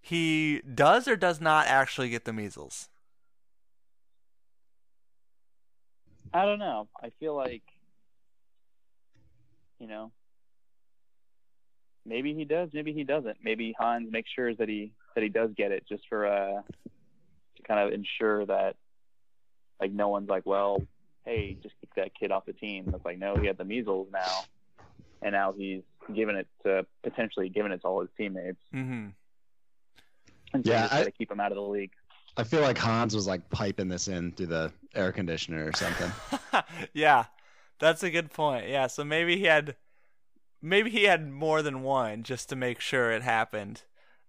He 0.00 0.60
does 0.62 1.06
or 1.08 1.16
does 1.16 1.40
not 1.40 1.66
actually 1.66 2.08
get 2.10 2.24
the 2.24 2.32
measles. 2.32 2.88
I 6.32 6.44
don't 6.44 6.58
know. 6.58 6.88
I 7.02 7.10
feel 7.18 7.34
like, 7.34 7.62
you 9.78 9.86
know, 9.86 10.12
maybe 12.08 12.34
he 12.34 12.44
does, 12.44 12.70
maybe 12.72 12.92
he 12.92 13.04
doesn't. 13.04 13.36
Maybe 13.42 13.74
Hans 13.78 14.10
makes 14.10 14.30
sure 14.30 14.54
that 14.54 14.68
he 14.68 14.92
that 15.14 15.22
he 15.22 15.28
does 15.28 15.50
get 15.56 15.70
it, 15.72 15.84
just 15.88 16.04
for 16.08 16.26
uh, 16.26 16.62
to 17.56 17.62
kind 17.66 17.80
of 17.86 17.92
ensure 17.92 18.46
that, 18.46 18.76
like, 19.80 19.92
no 19.92 20.08
one's 20.08 20.28
like, 20.28 20.46
well, 20.46 20.82
hey, 21.24 21.56
just 21.62 21.74
kick 21.80 21.90
that 21.96 22.10
kid 22.18 22.30
off 22.32 22.46
the 22.46 22.52
team. 22.52 22.90
It's 22.94 23.04
like, 23.04 23.18
no, 23.18 23.36
he 23.36 23.46
had 23.46 23.58
the 23.58 23.64
measles 23.64 24.08
now, 24.12 24.44
and 25.22 25.32
now 25.32 25.52
he's 25.52 25.82
giving 26.14 26.36
it 26.36 26.46
to 26.64 26.86
potentially 27.02 27.48
giving 27.48 27.72
it 27.72 27.80
to 27.82 27.86
all 27.86 28.00
his 28.00 28.10
teammates, 28.16 28.58
Mm-hmm. 28.74 29.08
and 30.54 30.66
so 30.66 30.72
Yeah, 30.72 30.82
just 30.82 30.92
I- 30.94 30.98
gotta 31.00 31.10
keep 31.12 31.30
him 31.30 31.40
out 31.40 31.52
of 31.52 31.56
the 31.56 31.62
league. 31.62 31.92
I 32.36 32.44
feel 32.44 32.60
like 32.60 32.78
Hans 32.78 33.16
was 33.16 33.26
like 33.26 33.50
piping 33.50 33.88
this 33.88 34.06
in 34.06 34.30
through 34.32 34.46
the 34.46 34.72
air 34.94 35.10
conditioner 35.10 35.66
or 35.66 35.72
something. 35.72 36.10
yeah, 36.94 37.24
that's 37.80 38.04
a 38.04 38.10
good 38.10 38.30
point. 38.30 38.68
Yeah, 38.68 38.86
so 38.86 39.02
maybe 39.04 39.36
he 39.36 39.42
had, 39.44 39.74
maybe 40.62 40.90
he 40.90 41.04
had 41.04 41.30
more 41.30 41.62
than 41.62 41.82
one 41.82 42.22
just 42.22 42.48
to 42.48 42.56
make 42.56 42.80
sure 42.80 43.12
it 43.12 43.22
happened, 43.22 43.82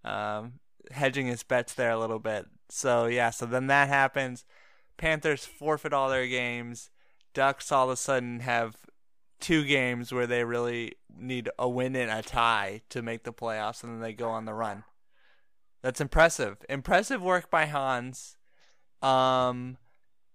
um, 0.04 0.54
hedging 0.90 1.26
his 1.26 1.42
bets 1.42 1.74
there 1.74 1.90
a 1.90 1.98
little 1.98 2.18
bit. 2.18 2.46
So 2.68 3.06
yeah, 3.06 3.30
so 3.30 3.46
then 3.46 3.66
that 3.66 3.88
happens. 3.88 4.44
Panthers 4.96 5.44
forfeit 5.44 5.92
all 5.92 6.08
their 6.08 6.26
games. 6.26 6.90
Ducks 7.32 7.72
all 7.72 7.86
of 7.86 7.90
a 7.90 7.96
sudden 7.96 8.40
have 8.40 8.76
two 9.40 9.64
games 9.64 10.12
where 10.12 10.26
they 10.26 10.44
really 10.44 10.94
need 11.16 11.48
a 11.58 11.68
win 11.68 11.96
and 11.96 12.10
a 12.10 12.22
tie 12.22 12.82
to 12.90 13.02
make 13.02 13.24
the 13.24 13.32
playoffs, 13.32 13.82
and 13.82 13.92
then 13.92 14.00
they 14.00 14.12
go 14.12 14.28
on 14.28 14.44
the 14.44 14.54
run. 14.54 14.84
That's 15.82 16.00
impressive. 16.00 16.58
Impressive 16.68 17.22
work 17.22 17.50
by 17.50 17.64
Hans. 17.66 18.36
Um, 19.00 19.78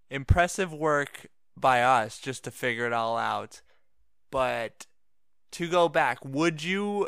impressive 0.09 0.73
work 0.73 1.27
by 1.55 1.83
us 1.83 2.19
just 2.19 2.43
to 2.45 2.51
figure 2.51 2.87
it 2.87 2.93
all 2.93 3.17
out. 3.17 3.61
But 4.31 4.87
to 5.51 5.67
go 5.67 5.87
back, 5.89 6.23
would 6.25 6.63
you 6.63 7.07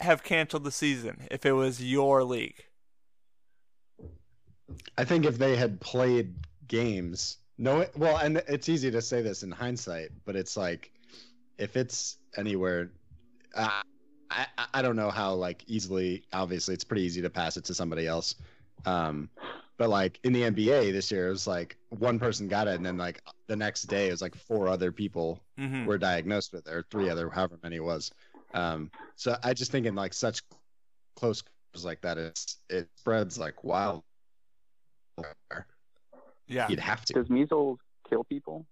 have 0.00 0.22
canceled 0.22 0.64
the 0.64 0.70
season 0.70 1.26
if 1.30 1.44
it 1.44 1.52
was 1.52 1.82
your 1.82 2.24
league? 2.24 2.64
I 4.96 5.04
think 5.04 5.24
if 5.26 5.38
they 5.38 5.56
had 5.56 5.80
played 5.80 6.34
games, 6.68 7.38
no, 7.58 7.86
well, 7.96 8.16
and 8.18 8.42
it's 8.48 8.68
easy 8.68 8.90
to 8.90 9.02
say 9.02 9.20
this 9.20 9.42
in 9.42 9.50
hindsight, 9.50 10.10
but 10.24 10.36
it's 10.36 10.56
like 10.56 10.92
if 11.58 11.76
it's 11.76 12.16
anywhere, 12.36 12.90
uh, 13.54 13.82
I 14.30 14.46
I- 14.74 14.82
don't 14.82 14.96
know 14.96 15.10
how 15.10 15.34
like 15.34 15.64
easily. 15.66 16.24
Obviously, 16.32 16.74
it's 16.74 16.84
pretty 16.84 17.02
easy 17.02 17.20
to 17.20 17.28
pass 17.30 17.56
it 17.56 17.64
to 17.64 17.74
somebody 17.74 18.06
else. 18.06 18.36
Um, 18.86 19.28
but 19.80 19.88
like 19.88 20.20
in 20.24 20.34
the 20.34 20.42
NBA 20.42 20.92
this 20.92 21.10
year, 21.10 21.28
it 21.28 21.30
was 21.30 21.46
like 21.46 21.74
one 21.88 22.18
person 22.18 22.48
got 22.48 22.68
it, 22.68 22.74
and 22.74 22.84
then 22.84 22.98
like 22.98 23.22
the 23.46 23.56
next 23.56 23.84
day, 23.84 24.08
it 24.08 24.10
was 24.10 24.20
like 24.20 24.36
four 24.36 24.68
other 24.68 24.92
people 24.92 25.40
Mm-hmm. 25.58 25.86
were 25.86 25.96
diagnosed 25.96 26.52
with 26.52 26.66
it, 26.66 26.72
or 26.72 26.84
three 26.90 27.08
other, 27.08 27.30
however 27.30 27.58
many 27.62 27.76
it 27.76 27.84
was. 27.84 28.10
Um, 28.54 28.90
so 29.16 29.36
I 29.42 29.54
just 29.54 29.72
think 29.72 29.86
in 29.86 29.94
like 29.94 30.12
such 30.12 30.42
close 31.16 31.42
quarters 31.42 31.84
like 31.84 32.02
that, 32.02 32.18
it's 32.18 32.58
it 32.68 32.88
spreads 32.96 33.38
like 33.38 33.64
wild. 33.64 34.02
Yeah. 36.46 36.68
You'd 36.68 36.80
have 36.80 37.04
to. 37.06 37.14
Does 37.14 37.30
measles 37.30 37.78
kill 38.08 38.24
people? 38.24 38.66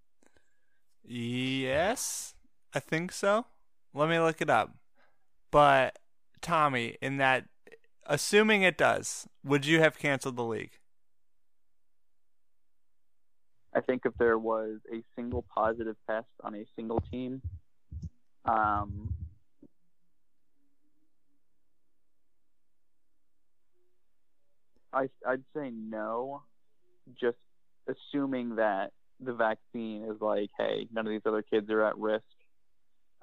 Yes, 1.04 2.34
I 2.74 2.80
think 2.80 3.12
so. 3.12 3.46
Let 3.94 4.10
me 4.10 4.18
look 4.18 4.42
it 4.42 4.50
up. 4.50 4.76
But 5.50 5.98
Tommy, 6.42 6.96
in 7.00 7.16
that, 7.16 7.46
assuming 8.06 8.60
it 8.62 8.76
does, 8.76 9.26
would 9.42 9.64
you 9.64 9.80
have 9.80 9.98
canceled 9.98 10.36
the 10.36 10.44
league? 10.44 10.77
I 13.78 13.80
think 13.80 14.02
if 14.04 14.12
there 14.18 14.36
was 14.36 14.78
a 14.92 15.04
single 15.14 15.44
positive 15.54 15.94
test 16.10 16.26
on 16.42 16.56
a 16.56 16.64
single 16.74 17.00
team, 17.12 17.40
um, 18.44 19.14
I, 24.92 25.08
I'd 25.24 25.44
say 25.54 25.70
no, 25.70 26.42
just 27.20 27.36
assuming 27.86 28.56
that 28.56 28.90
the 29.20 29.32
vaccine 29.32 30.02
is 30.10 30.20
like, 30.20 30.50
hey, 30.58 30.88
none 30.92 31.06
of 31.06 31.10
these 31.10 31.22
other 31.24 31.42
kids 31.42 31.70
are 31.70 31.84
at 31.84 31.96
risk, 31.98 32.24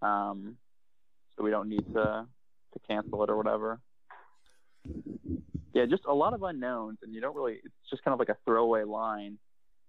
um, 0.01 0.55
so 1.35 1.43
we 1.43 1.51
don't 1.51 1.67
need 1.67 1.85
to 1.93 2.25
to 2.73 2.79
cancel 2.87 3.23
it 3.23 3.29
or 3.29 3.35
whatever. 3.35 3.81
Yeah, 5.73 5.85
just 5.89 6.03
a 6.07 6.13
lot 6.13 6.33
of 6.33 6.43
unknowns, 6.43 6.99
and 7.03 7.13
you 7.13 7.19
don't 7.19 7.35
really. 7.35 7.59
It's 7.61 7.89
just 7.89 8.05
kind 8.05 8.13
of 8.13 8.19
like 8.19 8.29
a 8.29 8.37
throwaway 8.45 8.85
line. 8.85 9.37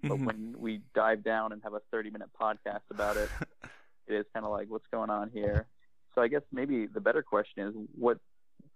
But 0.02 0.18
Mhm. 0.18 0.26
when 0.26 0.54
we 0.58 0.82
dive 0.94 1.22
down 1.24 1.52
and 1.52 1.62
have 1.62 1.74
a 1.74 1.80
30 1.90 2.10
minute 2.10 2.30
podcast 2.40 2.82
about 2.90 3.16
it, 3.16 3.28
it 4.06 4.14
is 4.14 4.26
kind 4.34 4.44
of 4.46 4.52
like, 4.52 4.68
what's 4.68 4.86
going 4.92 5.10
on 5.10 5.30
here? 5.30 5.66
So 6.14 6.22
I 6.22 6.28
guess 6.28 6.42
maybe 6.52 6.86
the 6.86 7.00
better 7.00 7.22
question 7.22 7.66
is, 7.68 7.74
what, 7.94 8.18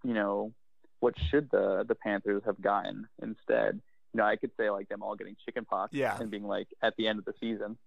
you 0.02 0.14
know, 0.14 0.52
what 1.00 1.14
should 1.30 1.48
the 1.50 1.84
the 1.88 1.94
Panthers 1.94 2.42
have 2.44 2.60
gotten 2.60 3.08
instead? 3.22 3.80
You 4.12 4.18
know, 4.18 4.24
I 4.24 4.36
could 4.36 4.50
say 4.56 4.70
like 4.70 4.88
them 4.88 5.02
all 5.02 5.14
getting 5.16 5.36
chickenpox 5.44 5.94
Yeah. 5.94 6.18
and 6.20 6.30
being 6.30 6.44
like 6.46 6.68
at 6.82 6.94
the 6.96 7.06
end 7.08 7.18
of 7.18 7.24
the 7.24 7.34
season. 7.40 7.78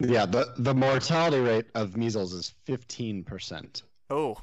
Yeah, 0.00 0.26
the 0.26 0.54
the 0.58 0.74
mortality 0.74 1.40
rate 1.40 1.66
of 1.74 1.96
measles 1.96 2.32
is 2.32 2.50
fifteen 2.64 3.24
percent. 3.24 3.82
Oh, 4.10 4.34
So 4.34 4.42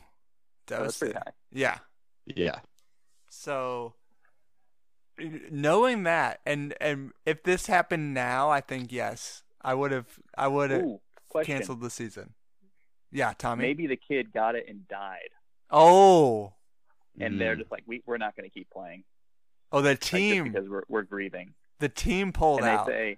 that's 0.84 0.98
pretty 1.00 1.14
devastating. 1.14 1.16
high. 1.16 1.32
Yeah. 1.52 1.80
Yeah. 2.26 2.60
So 3.30 3.96
knowing 5.52 6.04
that 6.04 6.42
and 6.46 6.74
and 6.82 7.12
if 7.26 7.44
this 7.44 7.68
happened 7.68 8.14
now, 8.14 8.50
I 8.50 8.62
think 8.62 8.92
yes. 8.92 9.44
I 9.62 9.74
would 9.74 9.92
have 9.92 10.20
I 10.38 10.48
would 10.48 10.72
have 10.72 10.86
canceled 11.44 11.82
the 11.82 11.90
season. 11.90 12.34
Yeah, 13.12 13.34
Tommy. 13.38 13.64
Maybe 13.64 13.88
the 13.88 13.98
kid 13.98 14.32
got 14.34 14.56
it 14.56 14.66
and 14.68 14.88
died, 14.88 15.30
Oh. 15.72 16.54
and 17.20 17.36
Mm. 17.36 17.40
they're 17.40 17.56
just 17.56 17.72
like, 17.72 17.84
we 17.88 18.04
we're 18.06 18.18
not 18.18 18.36
going 18.36 18.50
to 18.50 18.54
keep 18.54 18.70
playing 18.70 19.04
Oh, 19.72 19.82
the 19.82 19.90
like, 19.92 20.00
team 20.00 20.44
because 20.52 20.68
we're 20.70 20.84
we're 20.90 21.04
grieving. 21.04 21.54
the 21.80 21.90
team 21.90 22.32
pulled 22.34 22.60
and 22.60 22.68
they 22.68 22.72
out. 22.72 22.88
say, 22.88 23.18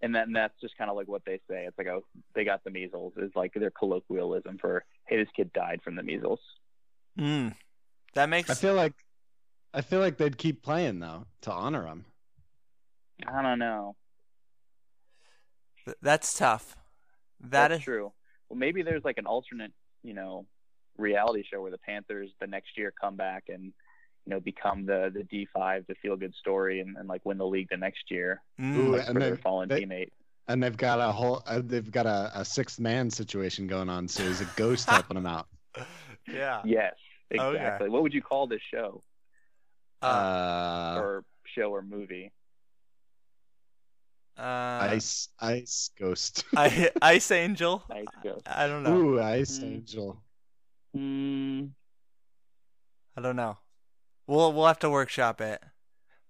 and 0.00 0.14
then 0.14 0.32
that's 0.32 0.54
just 0.60 0.76
kind 0.78 0.90
of 0.90 0.96
like 0.96 1.08
what 1.08 1.22
they 1.26 1.40
say. 1.50 1.66
It's 1.66 1.76
like, 1.76 1.88
oh, 1.88 2.04
they 2.34 2.44
got 2.44 2.62
the 2.64 2.70
measles. 2.70 3.14
Is 3.16 3.32
like 3.34 3.52
their 3.54 3.70
colloquialism 3.70 4.58
for, 4.58 4.84
hey, 5.06 5.16
this 5.16 5.28
kid 5.36 5.52
died 5.52 5.80
from 5.82 5.96
the 5.96 6.02
measles. 6.02 6.40
Mm. 7.18 7.54
That 8.14 8.28
makes 8.28 8.48
I 8.48 8.54
feel 8.54 8.74
like 8.74 8.94
I 9.76 9.82
feel 9.82 10.00
like 10.00 10.16
they'd 10.16 10.36
keep 10.38 10.62
playing 10.62 10.98
though 11.00 11.26
to 11.42 11.52
honor 11.52 11.86
him. 11.86 12.04
I 13.28 13.42
don't 13.42 13.58
know. 13.58 13.94
th- 15.84 15.96
that's 16.02 16.36
tough. 16.36 16.76
That 17.40 17.68
That's 17.68 17.80
is 17.80 17.84
true. 17.84 18.12
Well, 18.48 18.58
maybe 18.58 18.82
there's 18.82 19.04
like 19.04 19.18
an 19.18 19.26
alternate, 19.26 19.72
you 20.02 20.14
know, 20.14 20.46
reality 20.96 21.44
show 21.50 21.60
where 21.60 21.70
the 21.70 21.78
Panthers 21.78 22.30
the 22.40 22.46
next 22.46 22.78
year 22.78 22.92
come 22.98 23.16
back 23.16 23.44
and 23.48 23.64
you 23.64 24.30
know 24.30 24.40
become 24.40 24.86
the 24.86 25.10
the 25.14 25.24
D 25.24 25.46
five, 25.54 25.84
the 25.88 25.94
feel 25.96 26.16
good 26.16 26.34
story, 26.34 26.80
and, 26.80 26.96
and 26.96 27.06
like 27.08 27.20
win 27.24 27.38
the 27.38 27.46
league 27.46 27.68
the 27.70 27.76
next 27.76 28.10
year 28.10 28.40
Mm. 28.60 28.76
Ooh, 28.76 28.96
like, 28.96 29.06
and 29.06 29.14
for 29.14 29.20
their 29.20 29.36
fallen 29.36 29.68
they- 29.68 29.84
teammate. 29.84 30.10
And 30.48 30.62
they've 30.62 30.76
got 30.76 31.00
a 31.00 31.10
whole 31.10 31.42
uh, 31.46 31.60
they've 31.62 31.90
got 31.90 32.06
a, 32.06 32.30
a 32.34 32.44
sixth 32.44 32.78
man 32.78 33.10
situation 33.10 33.66
going 33.66 33.88
on, 33.88 34.06
so 34.08 34.22
he's 34.22 34.40
a 34.40 34.48
ghost 34.56 34.88
helping 34.90 35.16
them 35.16 35.26
out. 35.26 35.48
yeah. 36.28 36.60
Yes, 36.64 36.94
Okay. 37.36 37.56
exactly. 37.56 37.88
What 37.88 38.02
would 38.02 38.14
you 38.14 38.22
call 38.22 38.46
this 38.46 38.60
show 38.72 39.02
Uh, 40.06 40.12
Uh, 40.12 41.00
or 41.00 41.24
show 41.44 41.70
or 41.74 41.82
movie? 41.82 42.32
uh, 44.38 44.42
ice 44.92 45.28
ice 45.40 45.90
ghost. 45.98 46.44
I, 46.56 46.90
Ice 47.00 47.30
Angel. 47.30 47.82
Ice 47.90 48.04
Ghost. 48.22 48.46
I 48.46 48.66
don't 48.66 48.82
know. 48.82 48.96
Ooh, 48.96 49.20
ice 49.20 49.58
Mm. 49.60 49.64
angel. 49.64 50.22
Mm, 50.96 51.70
I 53.16 53.20
don't 53.20 53.36
know. 53.36 53.58
We'll 54.26 54.52
we'll 54.52 54.66
have 54.66 54.78
to 54.80 54.90
workshop 54.90 55.40
it. 55.40 55.62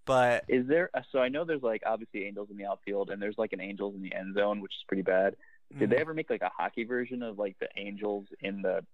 But 0.04 0.44
is 0.48 0.66
there? 0.68 0.90
So 1.10 1.18
I 1.18 1.28
know 1.28 1.44
there's 1.44 1.62
like 1.62 1.82
obviously 1.84 2.24
angels 2.26 2.48
in 2.50 2.56
the 2.56 2.66
outfield, 2.66 3.10
and 3.10 3.20
there's 3.20 3.38
like 3.38 3.52
an 3.52 3.60
angels 3.60 3.94
in 3.96 4.02
the 4.02 4.14
end 4.14 4.34
zone, 4.36 4.60
which 4.60 4.72
is 4.72 4.84
pretty 4.86 5.02
bad. 5.02 5.34
Did 5.76 5.88
mm, 5.88 5.90
they 5.90 5.96
ever 5.96 6.14
make 6.14 6.30
like 6.30 6.42
a 6.42 6.50
hockey 6.56 6.84
version 6.84 7.22
of 7.24 7.38
like 7.38 7.56
the 7.58 7.68
angels 7.76 8.26
in 8.40 8.62
the, 8.62 8.84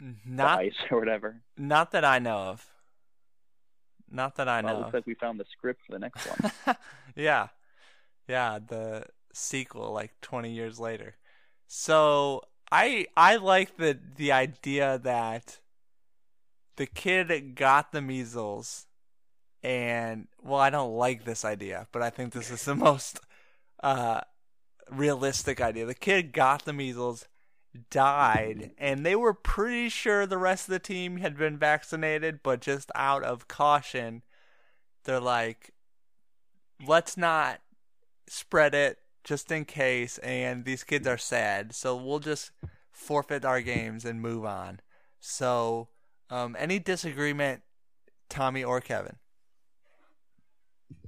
the 0.00 0.06
not 0.24 0.60
ice 0.60 0.74
or 0.90 0.98
whatever? 0.98 1.42
not 1.58 1.90
that 1.90 2.04
I 2.06 2.18
know 2.20 2.38
of. 2.38 2.66
Not 4.10 4.36
that 4.36 4.48
I 4.48 4.60
Well, 4.60 4.74
it 4.74 4.78
know. 4.78 4.78
looks 4.78 4.94
like 4.94 5.06
we 5.06 5.14
found 5.14 5.38
the 5.40 5.44
script 5.52 5.80
for 5.86 5.92
the 5.92 5.98
next 5.98 6.24
one. 6.26 6.38
yeah. 7.16 7.48
Yeah, 8.28 8.58
the 8.66 9.06
sequel 9.32 9.92
like 9.92 10.14
20 10.22 10.52
years 10.52 10.80
later. 10.80 11.16
So, 11.66 12.42
I 12.72 13.06
I 13.16 13.36
like 13.36 13.76
the 13.76 13.98
the 14.16 14.32
idea 14.32 14.98
that 14.98 15.60
the 16.76 16.86
kid 16.86 17.54
got 17.54 17.92
the 17.92 18.00
measles 18.00 18.86
and 19.62 20.28
well, 20.42 20.60
I 20.60 20.70
don't 20.70 20.94
like 20.96 21.24
this 21.24 21.44
idea, 21.44 21.88
but 21.92 22.02
I 22.02 22.10
think 22.10 22.32
this 22.32 22.50
is 22.50 22.64
the 22.64 22.74
most 22.88 23.20
uh 23.82 24.22
realistic 24.90 25.60
idea. 25.60 25.86
The 25.86 25.94
kid 25.94 26.32
got 26.32 26.64
the 26.64 26.74
measles, 26.74 27.28
died, 27.90 28.72
and 28.78 29.04
they 29.04 29.14
were 29.14 29.34
pretty 29.34 29.88
sure 29.88 30.26
the 30.26 30.38
rest 30.38 30.68
of 30.68 30.72
the 30.72 30.78
team 30.78 31.18
had 31.18 31.36
been 31.36 31.58
vaccinated, 31.58 32.40
but 32.42 32.60
just 32.60 32.90
out 32.94 33.22
of 33.22 33.48
caution, 33.48 34.22
they're 35.04 35.20
like, 35.20 35.72
let's 36.86 37.16
not 37.16 37.60
spread 38.28 38.74
it 38.74 38.98
just 39.24 39.50
in 39.50 39.64
case. 39.64 40.18
And 40.18 40.64
these 40.64 40.84
kids 40.84 41.06
are 41.06 41.18
sad, 41.18 41.74
so 41.74 41.96
we'll 41.96 42.18
just 42.18 42.50
forfeit 42.90 43.44
our 43.44 43.60
games 43.60 44.04
and 44.04 44.20
move 44.20 44.44
on. 44.44 44.80
So, 45.20 45.88
um, 46.30 46.56
any 46.58 46.78
disagreement, 46.78 47.62
Tommy 48.28 48.62
or 48.64 48.80
Kevin? 48.80 49.16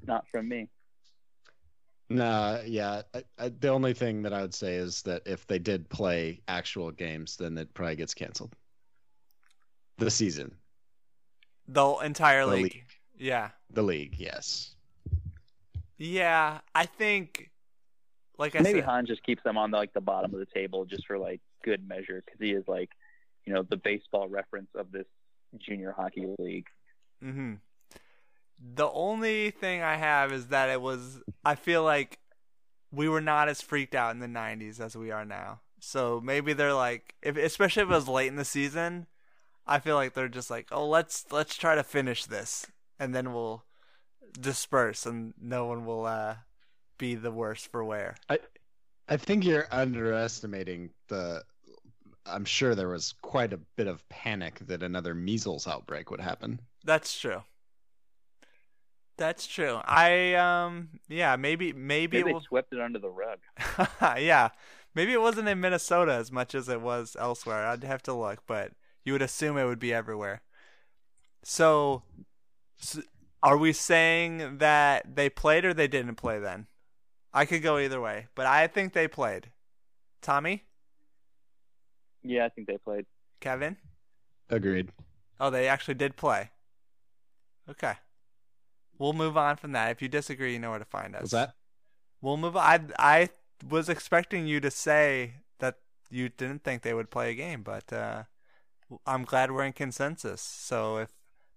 Not 0.06 0.26
from 0.28 0.48
me. 0.48 0.68
No, 2.10 2.60
yeah. 2.66 3.02
I, 3.14 3.22
I, 3.38 3.48
the 3.50 3.68
only 3.68 3.94
thing 3.94 4.22
that 4.22 4.32
I 4.32 4.42
would 4.42 4.54
say 4.54 4.74
is 4.74 5.02
that 5.02 5.22
if 5.26 5.46
they 5.46 5.60
did 5.60 5.88
play 5.88 6.40
actual 6.48 6.90
games, 6.90 7.36
then 7.36 7.56
it 7.56 7.72
probably 7.72 7.96
gets 7.96 8.14
canceled. 8.14 8.54
The 9.98 10.10
season, 10.10 10.54
The 11.68 11.86
entire 11.98 12.46
the 12.46 12.52
league. 12.52 12.62
league, 12.74 12.92
Yeah. 13.16 13.50
the 13.70 13.82
league. 13.82 14.16
Yes. 14.18 14.74
Yeah, 15.98 16.60
I 16.74 16.86
think, 16.86 17.50
like 18.38 18.56
I 18.56 18.60
Maybe 18.60 18.80
said, 18.80 18.86
Han 18.88 19.06
just 19.06 19.22
keeps 19.22 19.42
them 19.44 19.58
on 19.58 19.70
the, 19.70 19.76
like 19.76 19.92
the 19.92 20.00
bottom 20.00 20.32
of 20.32 20.40
the 20.40 20.46
table 20.46 20.86
just 20.86 21.06
for 21.06 21.18
like 21.18 21.40
good 21.62 21.86
measure 21.86 22.22
because 22.24 22.40
he 22.40 22.52
is 22.52 22.64
like, 22.66 22.88
you 23.44 23.52
know, 23.52 23.62
the 23.62 23.76
baseball 23.76 24.26
reference 24.28 24.70
of 24.74 24.90
this 24.90 25.06
junior 25.58 25.92
hockey 25.92 26.26
league. 26.38 26.66
hmm 27.22 27.54
The 28.60 28.90
only 28.90 29.50
thing 29.50 29.82
I 29.82 29.96
have 29.96 30.32
is 30.32 30.48
that 30.48 30.68
it 30.68 30.80
was. 30.80 31.20
I 31.44 31.54
feel 31.54 31.82
like 31.82 32.18
we 32.92 33.08
were 33.08 33.20
not 33.20 33.48
as 33.48 33.62
freaked 33.62 33.94
out 33.94 34.12
in 34.12 34.20
the 34.20 34.26
'90s 34.26 34.80
as 34.80 34.96
we 34.96 35.10
are 35.10 35.24
now. 35.24 35.60
So 35.80 36.20
maybe 36.22 36.52
they're 36.52 36.74
like, 36.74 37.14
if 37.22 37.36
especially 37.36 37.82
if 37.82 37.90
it 37.90 37.94
was 37.94 38.08
late 38.08 38.28
in 38.28 38.36
the 38.36 38.44
season, 38.44 39.06
I 39.66 39.78
feel 39.78 39.96
like 39.96 40.14
they're 40.14 40.28
just 40.28 40.50
like, 40.50 40.68
oh, 40.70 40.86
let's 40.86 41.24
let's 41.30 41.56
try 41.56 41.74
to 41.74 41.82
finish 41.82 42.26
this, 42.26 42.66
and 42.98 43.14
then 43.14 43.32
we'll 43.32 43.64
disperse, 44.38 45.06
and 45.06 45.32
no 45.40 45.66
one 45.66 45.86
will 45.86 46.04
uh, 46.04 46.36
be 46.98 47.14
the 47.14 47.32
worse 47.32 47.64
for 47.64 47.82
wear. 47.82 48.16
I 49.10 49.16
think 49.16 49.44
you're 49.44 49.66
underestimating 49.72 50.90
the. 51.08 51.42
I'm 52.26 52.44
sure 52.44 52.74
there 52.74 52.88
was 52.88 53.14
quite 53.22 53.52
a 53.52 53.60
bit 53.76 53.88
of 53.88 54.08
panic 54.08 54.60
that 54.66 54.84
another 54.84 55.14
measles 55.14 55.66
outbreak 55.66 56.10
would 56.10 56.20
happen. 56.20 56.60
That's 56.84 57.18
true. 57.18 57.42
That's 59.20 59.46
true. 59.46 59.80
I 59.84 60.34
um 60.34 60.88
yeah 61.08 61.36
maybe 61.36 61.72
maybe 61.74 62.18
Maybe 62.18 62.20
it 62.20 62.24
they 62.24 62.32
will... 62.32 62.40
swept 62.40 62.72
it 62.72 62.80
under 62.80 62.98
the 62.98 63.10
rug. 63.10 63.40
yeah 64.18 64.50
maybe 64.94 65.12
it 65.12 65.20
wasn't 65.20 65.48
in 65.48 65.60
Minnesota 65.60 66.12
as 66.14 66.32
much 66.32 66.54
as 66.54 66.68
it 66.68 66.80
was 66.80 67.16
elsewhere. 67.18 67.66
I'd 67.66 67.84
have 67.84 68.02
to 68.04 68.14
look, 68.14 68.46
but 68.46 68.72
you 69.04 69.12
would 69.12 69.22
assume 69.22 69.58
it 69.58 69.64
would 69.66 69.78
be 69.78 69.94
everywhere. 69.94 70.42
So, 71.44 72.02
s 72.80 72.98
are 73.42 73.58
we 73.58 73.72
saying 73.72 74.58
that 74.58 75.16
they 75.16 75.30
played 75.30 75.64
or 75.66 75.74
they 75.74 75.88
didn't 75.88 76.16
play 76.16 76.38
then? 76.40 76.68
I 77.32 77.46
could 77.46 77.62
go 77.62 77.78
either 77.78 78.00
way, 78.00 78.28
but 78.36 78.46
I 78.46 78.68
think 78.68 78.92
they 78.94 79.08
played. 79.08 79.52
Tommy, 80.22 80.66
Yeah, 82.22 82.44
I 82.44 82.48
think 82.48 82.66
they 82.66 82.78
played. 82.78 83.06
Kevin. 83.40 83.76
Agreed. 84.50 84.92
Oh, 85.40 85.50
they 85.50 85.66
actually 85.66 85.94
did 85.94 86.16
play. 86.16 86.50
Okay. 87.68 87.94
We'll 89.00 89.14
move 89.14 89.38
on 89.38 89.56
from 89.56 89.72
that. 89.72 89.90
If 89.90 90.02
you 90.02 90.08
disagree, 90.08 90.52
you 90.52 90.58
know 90.58 90.70
where 90.70 90.78
to 90.78 90.84
find 90.84 91.16
us. 91.16 91.22
Was 91.22 91.30
that? 91.30 91.54
We'll 92.20 92.36
move 92.36 92.54
on. 92.54 92.92
I, 92.98 93.22
I 93.22 93.28
was 93.66 93.88
expecting 93.88 94.46
you 94.46 94.60
to 94.60 94.70
say 94.70 95.36
that 95.58 95.76
you 96.10 96.28
didn't 96.28 96.64
think 96.64 96.82
they 96.82 96.92
would 96.92 97.10
play 97.10 97.30
a 97.30 97.34
game, 97.34 97.62
but 97.62 97.90
uh, 97.94 98.24
I'm 99.06 99.24
glad 99.24 99.52
we're 99.52 99.64
in 99.64 99.72
consensus. 99.72 100.42
So 100.42 100.98
if 100.98 101.08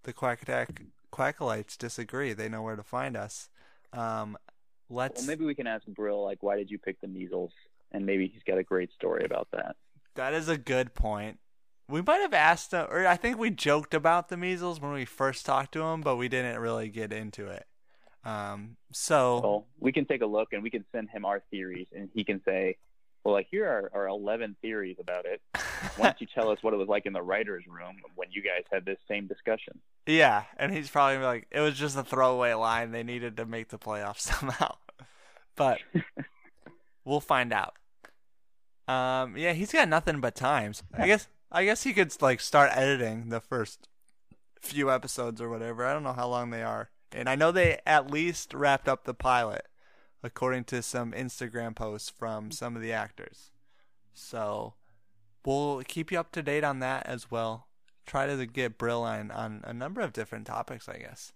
the 0.03 0.13
Quack 0.13 0.41
Attack 0.41 0.84
Quackalites 1.12 1.77
disagree, 1.77 2.32
they 2.32 2.47
know 2.47 2.62
where 2.62 2.77
to 2.77 2.84
find 2.84 3.17
us. 3.17 3.49
Um, 3.91 4.38
let's. 4.89 5.19
Well, 5.19 5.27
maybe 5.27 5.43
we 5.43 5.53
can 5.53 5.67
ask 5.67 5.86
Brill 5.86 6.23
like, 6.23 6.41
why 6.41 6.56
did 6.56 6.71
you 6.71 6.79
pick 6.79 7.01
the 7.01 7.08
measles? 7.10 7.51
And 7.91 8.06
maybe 8.06 8.29
he's 8.34 8.43
got 8.43 8.58
a 8.58 8.63
great 8.63 8.93
story 8.93 9.25
about 9.25 9.49
that. 9.51 9.75
That 10.15 10.34
is 10.34 10.47
a 10.47 10.58
good 10.58 10.93
point. 10.93 11.39
We 11.89 12.02
might 12.02 12.22
have 12.22 12.34
asked 12.34 12.72
him, 12.72 12.88
or 12.89 13.06
I 13.06 13.17
think 13.17 13.38
we 13.38 13.50
joked 13.50 13.93
about 13.93 14.30
the 14.30 14.38
measles 14.38 14.80
when 14.80 14.93
we 14.93 15.06
first 15.06 15.46
talked 15.46 15.74
to 15.74 15.82
him, 15.82 16.02
but 16.02 16.15
we 16.15 16.30
didn't 16.30 16.60
really 16.60 16.89
get 16.89 17.12
into 17.12 17.48
it. 17.48 17.65
Um, 18.26 18.78
so 18.91 19.41
Well, 19.41 19.67
we 19.80 19.91
can 19.91 20.06
take 20.06 20.22
a 20.22 20.26
look 20.26 20.54
and 20.54 20.63
we 20.63 20.69
can 20.69 20.86
send 20.91 21.10
him 21.10 21.26
our 21.26 21.41
theories, 21.52 21.88
and 21.93 22.10
he 22.13 22.24
can 22.24 22.41
say, 22.46 22.78
"Well, 23.24 23.34
like 23.34 23.48
here 23.52 23.65
are 23.65 23.91
our 23.93 24.08
11 24.08 24.56
theories 24.62 24.96
about 25.00 25.26
it. 25.26 25.41
Why 25.98 26.06
don't 26.06 26.22
you 26.22 26.28
tell 26.34 26.50
us 26.50 26.60
what 26.62 26.74
it 26.74 26.78
was 26.78 26.88
like 26.88 27.06
in 27.06 27.12
the 27.13 27.22
writers' 27.22 27.65
room 27.67 27.98
when 28.15 28.32
you 28.32 28.41
guys 28.41 28.63
had 28.72 28.86
this 28.86 29.00
same 29.08 29.28
discussion?" 29.28 29.80
yeah, 30.06 30.43
and 30.58 30.74
he's 30.74 30.89
probably 30.89 31.15
gonna 31.15 31.24
be 31.24 31.28
like, 31.28 31.48
it 31.52 31.60
was 31.60 31.78
just 31.78 31.98
a 31.98 32.04
throwaway 32.04 32.54
line. 32.54 32.91
They 32.91 33.04
needed 33.04 33.38
to 33.38 33.46
make 33.46 33.69
the 33.69 33.80
playoffs 33.80 34.19
somehow, 34.19 34.76
but 35.56 35.80
we'll 37.06 37.19
find 37.19 37.54
out. 37.54 37.76
Um, 38.88 39.38
yeah, 39.38 39.54
he's 39.54 39.72
got 39.72 39.88
nothing 39.88 40.19
but 40.22 40.36
times. 40.36 40.84
I 40.93 41.08
guess. 41.08 41.28
I 41.56 41.66
guess 41.66 41.84
he 41.84 41.94
could 41.94 42.20
like 42.20 42.42
start 42.42 42.72
editing 42.74 43.30
the 43.30 43.39
first 43.39 43.88
few 44.60 44.89
episodes 44.89 45.39
or 45.39 45.50
whatever. 45.50 45.86
I 45.86 45.94
don't 45.94 46.02
know 46.02 46.13
how 46.13 46.28
long 46.28 46.50
they 46.50 46.63
are, 46.63 46.89
and 47.12 47.30
I 47.30 47.36
know 47.36 47.52
they 47.52 47.80
at 47.86 48.10
least 48.10 48.56
wrapped 48.56 48.89
up 48.89 49.04
the 49.04 49.13
pilot, 49.13 49.68
according 50.24 50.63
to 50.66 50.82
some 50.82 51.12
Instagram 51.12 51.76
posts 51.76 52.10
from 52.10 52.50
some 52.50 52.76
of 52.76 52.82
the 52.82 52.92
actors. 52.92 53.52
So 54.16 54.74
we'll 55.46 55.84
keep 55.88 56.12
you 56.12 56.20
up 56.20 56.32
to 56.32 56.42
date 56.42 56.63
on 56.63 56.80
that 56.80 57.06
as 57.06 57.30
well. 57.30 57.68
Try 58.08 58.26
to 58.26 58.46
get 58.48 58.80
Brill 58.80 59.04
on, 59.04 59.30
on 59.30 59.62
a 59.63 59.74
number 59.74 60.02
of 60.02 60.12
different 60.12 60.48
topics, 60.48 60.89
I 60.89 60.98
guess. 60.98 61.34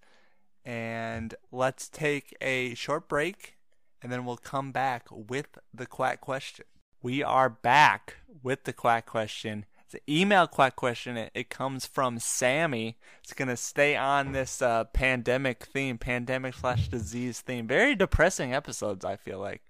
And 0.65 1.35
let's 1.51 1.87
take 1.87 2.35
a 2.41 2.73
short 2.73 3.07
break, 3.07 3.57
and 4.01 4.11
then 4.11 4.25
we'll 4.25 4.37
come 4.37 4.71
back 4.71 5.05
with 5.11 5.59
the 5.71 5.85
quack 5.85 6.21
question. 6.21 6.65
We 7.03 7.21
are 7.21 7.51
back 7.51 8.15
with 8.41 8.63
the 8.63 8.73
quack 8.73 9.05
question. 9.05 9.65
It's 9.87 9.93
an 9.93 10.01
email 10.09 10.47
question. 10.47 11.15
It, 11.15 11.31
it 11.33 11.49
comes 11.49 11.85
from 11.85 12.19
Sammy. 12.19 12.97
It's 13.23 13.31
going 13.31 13.47
to 13.47 13.55
stay 13.55 13.95
on 13.95 14.33
this 14.33 14.61
uh, 14.61 14.83
pandemic 14.83 15.63
theme, 15.63 15.97
pandemic 15.97 16.55
slash 16.55 16.89
disease 16.89 17.39
theme. 17.39 17.67
Very 17.67 17.95
depressing 17.95 18.53
episodes, 18.53 19.05
I 19.05 19.15
feel 19.15 19.39
like. 19.39 19.61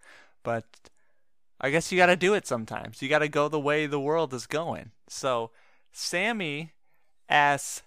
But 0.41 0.65
I 1.62 1.69
guess 1.69 1.91
you 1.91 1.99
got 1.99 2.08
to 2.08 2.15
do 2.15 2.34
it 2.34 2.47
sometimes. 2.47 2.99
You 2.99 3.10
got 3.10 3.19
to 3.19 3.27
go 3.27 3.47
the 3.47 3.60
way 3.60 3.86
the 3.86 3.99
world 3.99 4.34
is 4.34 4.47
going. 4.47 4.89
So, 5.08 5.51
Sammy 5.91 6.71
asks 7.30 7.84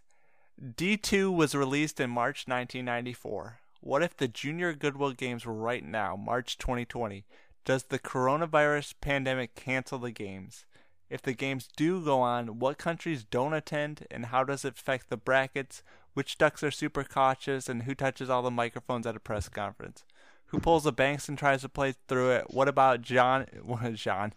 D2 0.63 1.35
was 1.35 1.57
released 1.57 1.99
in 1.99 2.11
March 2.11 2.47
1994. 2.47 3.59
What 3.81 4.05
if 4.05 4.17
the 4.17 4.29
Junior 4.29 4.73
Goodwill 4.73 5.13
Games 5.13 5.45
were 5.45 5.53
right 5.53 5.85
now, 5.85 6.15
March 6.15 6.59
2020? 6.59 7.25
Does 7.65 7.85
the 7.85 7.99
coronavirus 7.99 8.95
pandemic 9.01 9.57
cancel 9.57 9.99
the 9.99 10.13
games? 10.13 10.65
If 11.11 11.23
the 11.23 11.35
games 11.35 11.69
do 11.77 12.03
go 12.03 12.21
on, 12.21 12.61
what 12.61 12.79
countries 12.79 13.25
don't 13.25 13.53
attend, 13.53 14.07
and 14.11 14.27
how 14.27 14.45
does 14.45 14.65
it 14.65 14.79
affect 14.79 15.11
the 15.11 15.17
brackets? 15.17 15.83
Which 16.15 16.39
ducks 16.39 16.63
are 16.63 16.71
super 16.71 17.05
cautious, 17.05 17.69
and 17.69 17.83
who 17.83 17.95
touches 17.95 18.31
all 18.31 18.43
the 18.43 18.51
microphones 18.51 19.07
at 19.07 19.17
a 19.17 19.21
press 19.21 19.49
conference? 19.49 20.05
Who 20.47 20.61
pulls 20.61 20.85
the 20.85 20.93
Banks 20.93 21.29
and 21.29 21.37
tries 21.37 21.63
to 21.63 21.69
play 21.69 21.95
through 22.09 22.31
it? 22.31 22.47
What 22.51 22.69
about 22.69 23.03
John? 23.03 23.47
What 23.63 23.95
John? 23.95 24.33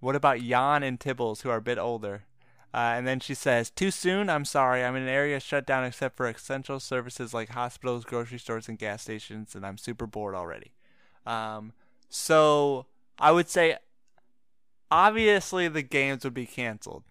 What 0.00 0.16
about 0.16 0.40
Jan 0.40 0.82
and 0.82 0.98
Tibbles, 0.98 1.42
who 1.42 1.50
are 1.50 1.58
a 1.58 1.62
bit 1.62 1.78
older? 1.78 2.24
Uh, 2.74 2.94
and 2.96 3.06
then 3.06 3.20
she 3.20 3.34
says, 3.34 3.70
Too 3.70 3.90
soon? 3.90 4.30
I'm 4.30 4.44
sorry. 4.44 4.82
I'm 4.82 4.96
in 4.96 5.02
an 5.02 5.08
area 5.08 5.38
shut 5.40 5.66
down 5.66 5.84
except 5.84 6.16
for 6.16 6.26
essential 6.26 6.80
services 6.80 7.34
like 7.34 7.50
hospitals, 7.50 8.04
grocery 8.04 8.38
stores, 8.38 8.68
and 8.68 8.78
gas 8.78 9.02
stations, 9.02 9.54
and 9.54 9.64
I'm 9.64 9.78
super 9.78 10.06
bored 10.06 10.34
already. 10.34 10.72
Um, 11.26 11.72
so 12.08 12.86
I 13.18 13.30
would 13.30 13.48
say, 13.48 13.76
obviously, 14.92 15.68
the 15.68 15.82
games 15.82 16.24
would 16.24 16.34
be 16.34 16.46
canceled. 16.46 17.04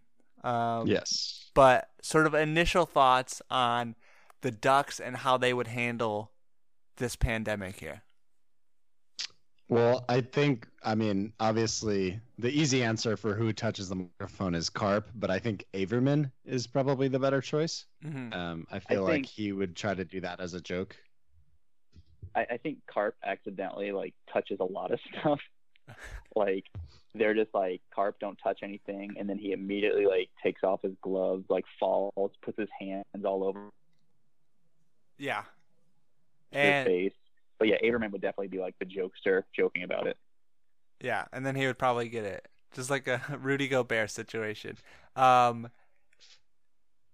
Um, 0.44 0.88
Yes. 0.88 1.50
But 1.54 1.89
sort 2.02 2.28
of 2.28 2.34
initial 2.34 2.86
thoughts 2.86 3.41
on 3.50 3.96
the 4.41 4.52
Ducks 4.52 5.00
and 5.00 5.17
how 5.17 5.38
they 5.38 5.54
would 5.54 5.67
handle 5.67 6.32
this 6.96 7.15
pandemic 7.17 7.76
here. 7.80 8.04
Well, 9.67 10.04
I 10.10 10.20
think, 10.22 10.67
I 10.84 10.96
mean, 10.96 11.32
obviously, 11.39 12.20
the 12.38 12.50
easy 12.50 12.84
answer 12.84 13.15
for 13.15 13.34
who 13.34 13.54
touches 13.54 13.88
the 13.88 13.96
microphone 13.96 14.54
is 14.54 14.70
Carp, 14.70 15.10
but 15.15 15.32
I 15.32 15.39
think 15.39 15.65
Averman 15.74 16.30
is 16.46 16.67
probably 16.67 17.08
the 17.08 17.20
better 17.20 17.39
choice. 17.39 17.86
Mhm. 18.04 18.34
Um, 18.36 18.67
I 18.70 18.80
feel 18.80 19.04
like 19.04 19.13
think- 19.13 19.28
he 19.28 19.52
would 19.54 19.76
try 19.76 19.94
to 19.94 20.04
do 20.04 20.20
that 20.22 20.39
as 20.41 20.54
a 20.54 20.62
joke. 20.62 20.98
I, 22.36 22.46
I 22.52 22.58
think 22.58 22.80
Carp 22.88 23.15
accidentally 23.24 23.91
like 23.91 24.13
touches 24.32 24.60
a 24.60 24.65
lot 24.65 24.91
of 24.91 25.00
stuff. 25.22 25.39
like 26.36 26.65
they're 27.13 27.34
just 27.34 27.54
like 27.54 27.82
Carp 27.93 28.19
don't 28.19 28.38
touch 28.41 28.60
anything, 28.63 29.15
and 29.19 29.30
then 29.30 29.38
he 29.38 29.51
immediately 29.51 30.06
like 30.06 30.30
takes 30.43 30.63
off 30.63 30.82
his 30.82 30.93
gloves, 31.01 31.45
like 31.49 31.65
falls, 31.80 32.32
puts 32.41 32.58
his 32.58 32.69
hands 32.80 33.06
all 33.25 33.43
over 33.43 33.69
Yeah. 35.17 35.43
his 36.51 36.86
face. 36.86 37.13
But 37.60 37.67
yeah, 37.67 37.77
Averman 37.84 38.12
would 38.12 38.21
definitely 38.21 38.47
be 38.47 38.60
like 38.60 38.75
the 38.80 38.86
jokester, 38.86 39.43
joking 39.56 39.84
about 39.84 40.08
it. 40.08 40.17
Yeah, 40.99 41.25
and 41.34 41.45
then 41.45 41.56
he 41.56 41.65
would 41.67 41.80
probably 41.80 42.10
get 42.10 42.25
it, 42.25 42.47
just 42.73 42.89
like 42.89 43.08
a 43.08 43.21
Rudy 43.39 43.67
Gobert 43.67 44.12
situation. 44.12 44.77
Um, 45.15 45.69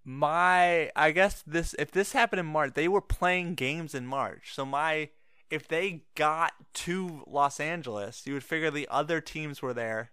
my, 0.03 0.89
I 0.95 1.11
guess 1.11 1.43
this, 1.45 1.75
if 1.77 1.91
this 1.91 2.13
happened 2.13 2.39
in 2.39 2.45
March, 2.45 2.73
they 2.73 2.87
were 2.87 3.01
playing 3.01 3.55
games 3.55 3.93
in 3.93 4.07
March. 4.07 4.53
So 4.53 4.65
my, 4.65 5.09
if 5.49 5.67
they 5.67 6.03
got 6.15 6.53
to 6.73 7.23
Los 7.27 7.59
Angeles, 7.59 8.23
you 8.25 8.33
would 8.33 8.43
figure 8.43 8.71
the 8.71 8.87
other 8.89 9.21
teams 9.21 9.61
were 9.61 9.73
there. 9.73 10.11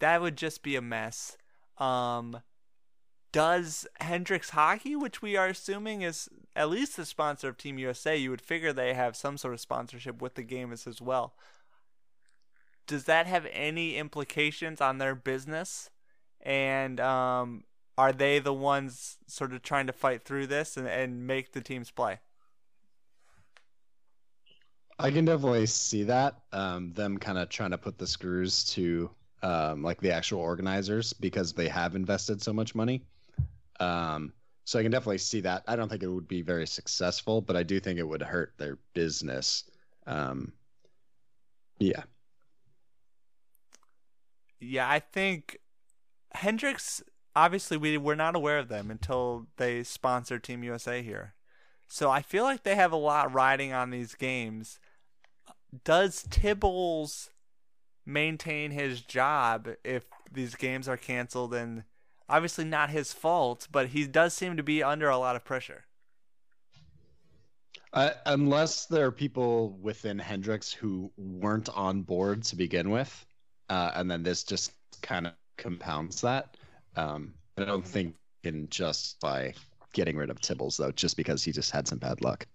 That 0.00 0.20
would 0.20 0.36
just 0.36 0.62
be 0.62 0.76
a 0.76 0.82
mess. 0.82 1.36
Um, 1.78 2.40
does 3.32 3.86
Hendrix 4.00 4.50
Hockey, 4.50 4.96
which 4.96 5.22
we 5.22 5.36
are 5.36 5.48
assuming 5.48 6.02
is 6.02 6.28
at 6.54 6.70
least 6.70 6.96
the 6.96 7.06
sponsor 7.06 7.48
of 7.48 7.56
Team 7.56 7.78
USA, 7.78 8.16
you 8.16 8.30
would 8.30 8.42
figure 8.42 8.72
they 8.72 8.94
have 8.94 9.16
some 9.16 9.36
sort 9.36 9.54
of 9.54 9.60
sponsorship 9.60 10.20
with 10.20 10.34
the 10.34 10.42
game 10.42 10.72
as 10.72 11.00
well 11.00 11.34
does 12.86 13.04
that 13.04 13.26
have 13.26 13.46
any 13.52 13.96
implications 13.96 14.80
on 14.80 14.98
their 14.98 15.14
business? 15.14 15.90
And 16.40 17.00
um, 17.00 17.64
are 17.98 18.12
they 18.12 18.38
the 18.38 18.52
ones 18.52 19.18
sort 19.26 19.52
of 19.52 19.62
trying 19.62 19.86
to 19.88 19.92
fight 19.92 20.24
through 20.24 20.46
this 20.46 20.76
and, 20.76 20.86
and 20.86 21.26
make 21.26 21.52
the 21.52 21.60
teams 21.60 21.90
play? 21.90 22.20
I 24.98 25.10
can 25.10 25.24
definitely 25.24 25.66
see 25.66 26.04
that. 26.04 26.40
Um, 26.52 26.92
them 26.92 27.18
kind 27.18 27.38
of 27.38 27.48
trying 27.48 27.70
to 27.72 27.78
put 27.78 27.98
the 27.98 28.06
screws 28.06 28.64
to 28.70 29.10
um, 29.42 29.82
like 29.82 30.00
the 30.00 30.10
actual 30.10 30.40
organizers 30.40 31.12
because 31.12 31.52
they 31.52 31.68
have 31.68 31.94
invested 31.94 32.42
so 32.42 32.52
much 32.52 32.74
money. 32.74 33.02
Um, 33.78 34.32
so 34.64 34.78
I 34.78 34.82
can 34.82 34.90
definitely 34.90 35.18
see 35.18 35.40
that. 35.42 35.62
I 35.68 35.76
don't 35.76 35.88
think 35.88 36.02
it 36.02 36.08
would 36.08 36.26
be 36.26 36.42
very 36.42 36.66
successful, 36.66 37.40
but 37.40 37.56
I 37.56 37.62
do 37.62 37.78
think 37.78 37.98
it 37.98 38.08
would 38.08 38.22
hurt 38.22 38.54
their 38.56 38.78
business. 38.94 39.64
Um, 40.06 40.52
yeah. 41.78 42.02
Yeah, 44.58 44.88
I 44.88 44.98
think 44.98 45.58
Hendrix. 46.32 47.02
Obviously, 47.36 47.76
we 47.76 47.98
were 47.98 48.16
not 48.16 48.34
aware 48.34 48.58
of 48.58 48.68
them 48.68 48.90
until 48.90 49.46
they 49.58 49.82
sponsored 49.82 50.42
Team 50.42 50.64
USA 50.64 51.02
here. 51.02 51.34
So 51.86 52.10
I 52.10 52.22
feel 52.22 52.44
like 52.44 52.62
they 52.62 52.74
have 52.74 52.92
a 52.92 52.96
lot 52.96 53.32
riding 53.32 53.74
on 53.74 53.90
these 53.90 54.14
games. 54.14 54.80
Does 55.84 56.24
Tibbles 56.30 57.30
maintain 58.04 58.70
his 58.70 59.00
job 59.00 59.68
if 59.84 60.04
these 60.30 60.54
games 60.54 60.88
are 60.88 60.96
canceled? 60.96 61.54
And 61.54 61.84
obviously, 62.28 62.64
not 62.64 62.90
his 62.90 63.12
fault, 63.12 63.68
but 63.70 63.88
he 63.88 64.06
does 64.06 64.34
seem 64.34 64.56
to 64.56 64.62
be 64.62 64.82
under 64.82 65.08
a 65.08 65.18
lot 65.18 65.36
of 65.36 65.44
pressure. 65.44 65.84
Uh, 67.92 68.10
unless 68.26 68.86
there 68.86 69.06
are 69.06 69.12
people 69.12 69.70
within 69.80 70.18
Hendrix 70.18 70.72
who 70.72 71.10
weren't 71.16 71.68
on 71.70 72.02
board 72.02 72.42
to 72.44 72.56
begin 72.56 72.90
with, 72.90 73.26
uh, 73.70 73.92
and 73.94 74.10
then 74.10 74.22
this 74.22 74.44
just 74.44 74.72
kind 75.02 75.26
of 75.26 75.32
compounds 75.56 76.20
that. 76.20 76.56
Um, 76.96 77.34
I 77.56 77.64
don't 77.64 77.86
think 77.86 78.14
you 78.42 78.52
can 78.52 78.68
justify 78.68 79.52
getting 79.94 80.16
rid 80.16 80.28
of 80.28 80.40
Tibbles 80.40 80.76
though, 80.76 80.92
just 80.92 81.16
because 81.16 81.42
he 81.42 81.52
just 81.52 81.70
had 81.70 81.88
some 81.88 81.98
bad 81.98 82.20
luck. 82.20 82.46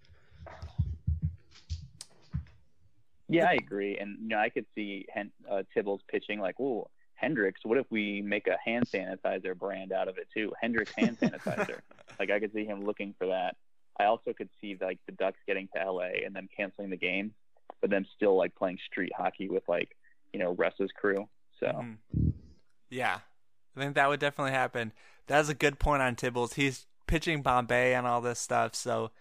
Yeah, 3.31 3.49
I 3.49 3.53
agree, 3.53 3.97
and 3.97 4.17
you 4.21 4.27
know, 4.29 4.39
I 4.39 4.49
could 4.49 4.65
see 4.75 5.05
Hen- 5.13 5.31
uh, 5.49 5.63
Tibbles 5.75 5.99
pitching 6.07 6.39
like, 6.39 6.59
"Ooh, 6.59 6.87
Hendrix, 7.15 7.61
what 7.63 7.77
if 7.77 7.85
we 7.89 8.21
make 8.21 8.47
a 8.47 8.57
hand 8.63 8.87
sanitizer 8.87 9.57
brand 9.57 9.91
out 9.91 10.07
of 10.07 10.17
it 10.17 10.27
too? 10.33 10.51
Hendrix 10.61 10.91
hand 10.97 11.17
sanitizer." 11.19 11.79
like, 12.19 12.31
I 12.31 12.39
could 12.39 12.53
see 12.53 12.65
him 12.65 12.85
looking 12.85 13.13
for 13.17 13.27
that. 13.27 13.55
I 13.99 14.05
also 14.05 14.33
could 14.33 14.49
see 14.59 14.77
like 14.79 14.99
the 15.05 15.11
Ducks 15.11 15.39
getting 15.47 15.67
to 15.75 15.91
LA 15.91 16.25
and 16.25 16.35
them 16.35 16.49
canceling 16.55 16.89
the 16.89 16.97
game, 16.97 17.33
but 17.81 17.89
them 17.89 18.05
still 18.15 18.37
like 18.37 18.55
playing 18.55 18.79
street 18.85 19.11
hockey 19.15 19.49
with 19.49 19.63
like 19.67 19.95
you 20.33 20.39
know 20.39 20.53
Russ's 20.55 20.91
crew. 20.91 21.27
So 21.59 21.67
Mhm. 21.67 22.33
Yeah, 22.89 23.19
I 23.75 23.79
think 23.79 23.95
that 23.95 24.09
would 24.09 24.19
definitely 24.19 24.51
happen. 24.51 24.91
That's 25.27 25.49
a 25.49 25.53
good 25.53 25.79
point 25.79 26.01
on 26.01 26.15
Tibbles. 26.15 26.55
He's 26.55 26.87
pitching 27.07 27.41
Bombay 27.41 27.93
and 27.93 28.05
all 28.07 28.21
this 28.21 28.39
stuff, 28.39 28.75
so 28.75 29.11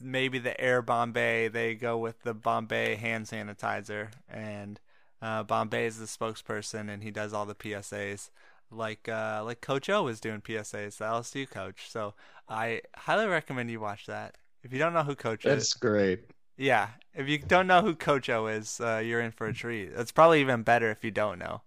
maybe 0.00 0.38
the 0.38 0.58
Air 0.60 0.82
Bombay, 0.82 1.48
they 1.48 1.74
go 1.74 1.98
with 1.98 2.22
the 2.22 2.34
Bombay 2.34 2.96
hand 2.96 3.26
sanitizer, 3.26 4.10
and 4.28 4.80
uh, 5.22 5.42
Bombay 5.44 5.86
is 5.86 5.98
the 5.98 6.06
spokesperson, 6.06 6.88
and 6.90 7.02
he 7.02 7.10
does 7.10 7.32
all 7.32 7.46
the 7.46 7.54
PSAs, 7.54 8.30
like 8.70 9.08
uh, 9.08 9.42
like 9.44 9.60
Coach 9.60 9.88
O 9.90 10.02
was 10.04 10.20
doing 10.20 10.40
PSAs, 10.40 10.98
the 10.98 11.04
LSU 11.06 11.46
coach. 11.48 11.90
So 11.90 12.14
I 12.48 12.82
highly 12.96 13.26
recommend 13.26 13.70
you 13.70 13.80
watch 13.80 14.06
that. 14.06 14.36
If 14.62 14.72
you 14.72 14.78
don't 14.78 14.92
know 14.94 15.04
who 15.04 15.14
Coach 15.14 15.44
That's 15.44 15.74
is, 15.74 15.74
great. 15.74 16.30
yeah, 16.56 16.90
if 17.14 17.28
you 17.28 17.38
don't 17.38 17.66
know 17.66 17.82
who 17.82 17.94
Coach 17.94 18.28
O 18.30 18.46
is, 18.46 18.80
uh, 18.80 19.02
you're 19.04 19.20
in 19.20 19.30
for 19.32 19.46
a 19.48 19.54
treat. 19.54 19.90
It's 19.94 20.12
probably 20.12 20.40
even 20.40 20.62
better 20.62 20.90
if 20.90 21.04
you 21.04 21.10
don't 21.10 21.38
know. 21.38 21.62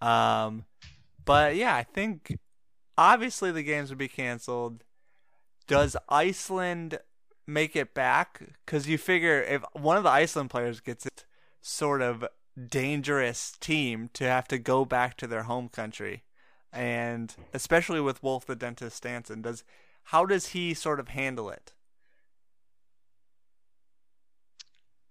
Um, 0.00 0.64
but 1.24 1.56
yeah, 1.56 1.74
I 1.76 1.82
think 1.84 2.38
obviously 2.98 3.52
the 3.52 3.62
games 3.62 3.90
would 3.90 3.98
be 3.98 4.08
canceled. 4.08 4.84
Does 5.66 5.96
Iceland 6.08 7.00
make 7.52 7.76
it 7.76 7.94
back? 7.94 8.42
Because 8.64 8.88
you 8.88 8.98
figure 8.98 9.42
if 9.42 9.62
one 9.72 9.96
of 9.96 10.04
the 10.04 10.10
Iceland 10.10 10.50
players 10.50 10.80
gets 10.80 11.06
it, 11.06 11.24
sort 11.60 12.02
of 12.02 12.24
dangerous 12.68 13.56
team 13.60 14.10
to 14.14 14.24
have 14.24 14.48
to 14.48 14.58
go 14.58 14.84
back 14.84 15.16
to 15.18 15.26
their 15.26 15.44
home 15.44 15.68
country, 15.68 16.24
and 16.72 17.34
especially 17.52 18.00
with 18.00 18.22
Wolf 18.22 18.46
the 18.46 18.56
Dentist 18.56 19.02
Stansson, 19.02 19.42
does 19.42 19.64
how 20.04 20.24
does 20.24 20.48
he 20.48 20.74
sort 20.74 21.00
of 21.00 21.08
handle 21.08 21.50
it? 21.50 21.72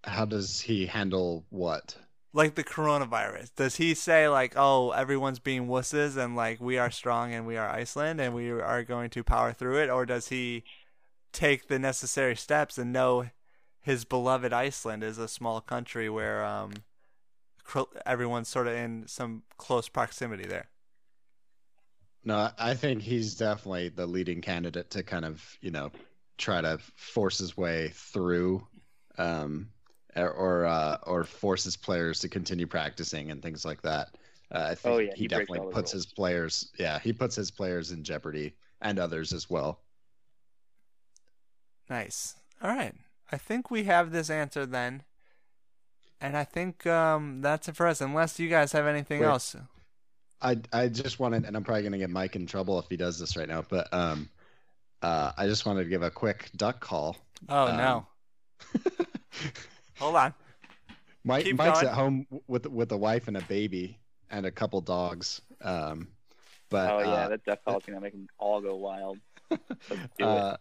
How 0.04 0.24
does 0.24 0.62
he 0.62 0.86
handle 0.86 1.44
what? 1.50 1.96
like 2.32 2.54
the 2.54 2.64
coronavirus? 2.64 3.54
Does 3.56 3.76
he 3.76 3.94
say 3.94 4.28
like, 4.28 4.54
"Oh, 4.56 4.90
everyone's 4.90 5.38
being 5.38 5.66
wusses 5.66 6.16
and 6.16 6.36
like 6.36 6.60
we 6.60 6.78
are 6.78 6.90
strong 6.90 7.32
and 7.32 7.46
we 7.46 7.56
are 7.56 7.68
Iceland 7.68 8.20
and 8.20 8.34
we 8.34 8.50
are 8.50 8.84
going 8.84 9.10
to 9.10 9.24
power 9.24 9.52
through 9.52 9.78
it," 9.82 9.90
or 9.90 10.06
does 10.06 10.28
he 10.28 10.64
take 11.32 11.68
the 11.68 11.78
necessary 11.78 12.36
steps 12.36 12.78
and 12.78 12.92
know 12.92 13.30
his 13.80 14.04
beloved 14.04 14.52
Iceland 14.52 15.02
is 15.04 15.18
a 15.18 15.28
small 15.28 15.60
country 15.60 16.08
where 16.10 16.44
um 16.44 16.84
everyone's 18.06 18.48
sort 18.48 18.66
of 18.66 18.74
in 18.74 19.06
some 19.06 19.42
close 19.56 19.88
proximity 19.88 20.46
there? 20.46 20.68
No, 22.24 22.36
I- 22.36 22.52
I 22.58 22.74
think 22.74 23.02
he's 23.02 23.34
definitely 23.34 23.88
the 23.90 24.06
leading 24.06 24.40
candidate 24.40 24.90
to 24.90 25.02
kind 25.02 25.24
of, 25.24 25.56
you 25.60 25.70
know, 25.70 25.90
try 26.38 26.60
to 26.60 26.78
force 26.96 27.38
his 27.38 27.56
way 27.56 27.88
through, 27.90 28.66
um, 29.18 29.70
or 30.16 30.30
or, 30.32 30.64
uh, 30.66 30.98
or 31.04 31.24
force 31.24 31.64
his 31.64 31.76
players 31.76 32.20
to 32.20 32.28
continue 32.28 32.66
practicing 32.66 33.30
and 33.30 33.42
things 33.42 33.64
like 33.64 33.82
that. 33.82 34.16
Uh, 34.50 34.66
I 34.70 34.74
think 34.74 34.84
Oh, 34.84 34.98
yeah, 34.98 35.14
he, 35.14 35.22
he 35.22 35.28
definitely 35.28 35.60
puts 35.60 35.92
his 35.92 36.06
players, 36.06 36.70
yeah, 36.78 36.98
he 36.98 37.12
puts 37.12 37.36
his 37.36 37.50
players 37.50 37.90
in 37.92 38.02
jeopardy 38.04 38.56
and 38.80 38.98
others 38.98 39.32
as 39.32 39.48
well. 39.48 39.82
Nice. 41.90 42.36
All 42.62 42.70
right. 42.70 42.94
I 43.32 43.36
think 43.36 43.70
we 43.70 43.84
have 43.84 44.12
this 44.12 44.30
answer 44.30 44.64
then. 44.64 45.02
And 46.20 46.36
I 46.36 46.44
think 46.44 46.86
um, 46.86 47.40
that's 47.40 47.68
it 47.68 47.76
for 47.76 47.86
us, 47.86 48.00
unless 48.00 48.38
you 48.38 48.48
guys 48.48 48.72
have 48.72 48.86
anything 48.86 49.20
Wait. 49.20 49.26
else. 49.26 49.56
I 50.42 50.58
I 50.72 50.88
just 50.88 51.18
wanted, 51.18 51.44
and 51.44 51.56
I'm 51.56 51.64
probably 51.64 51.82
going 51.82 51.92
to 51.92 51.98
get 51.98 52.10
Mike 52.10 52.36
in 52.36 52.46
trouble 52.46 52.78
if 52.78 52.86
he 52.88 52.96
does 52.96 53.18
this 53.18 53.36
right 53.36 53.48
now, 53.48 53.64
but 53.68 53.92
um, 53.92 54.28
uh, 55.02 55.32
I 55.36 55.46
just 55.46 55.66
wanted 55.66 55.84
to 55.84 55.88
give 55.90 56.02
a 56.02 56.10
quick 56.10 56.50
duck 56.56 56.80
call. 56.80 57.16
Oh 57.48 57.68
Um, 57.68 57.76
no. 57.76 58.06
Hold 59.98 60.16
on. 60.16 60.34
Mike 61.24 61.44
Keep 61.44 61.56
Mike's 61.56 61.80
going. 61.80 61.88
at 61.88 61.94
home 61.94 62.26
with 62.46 62.66
with 62.66 62.92
a 62.92 62.96
wife 62.96 63.28
and 63.28 63.36
a 63.36 63.42
baby 63.42 63.98
and 64.30 64.46
a 64.46 64.50
couple 64.50 64.80
dogs. 64.80 65.40
Um, 65.62 66.08
but 66.70 66.90
oh 66.90 66.98
yeah, 67.00 67.06
uh, 67.06 67.28
that 67.28 67.44
duck 67.44 67.60
call's 67.64 67.84
gonna 67.86 68.00
make 68.00 68.12
them 68.12 68.26
all 68.38 68.60
go 68.60 68.76
wild. 68.76 69.18
Let's 69.50 70.16
do 70.18 70.24
uh, 70.24 70.56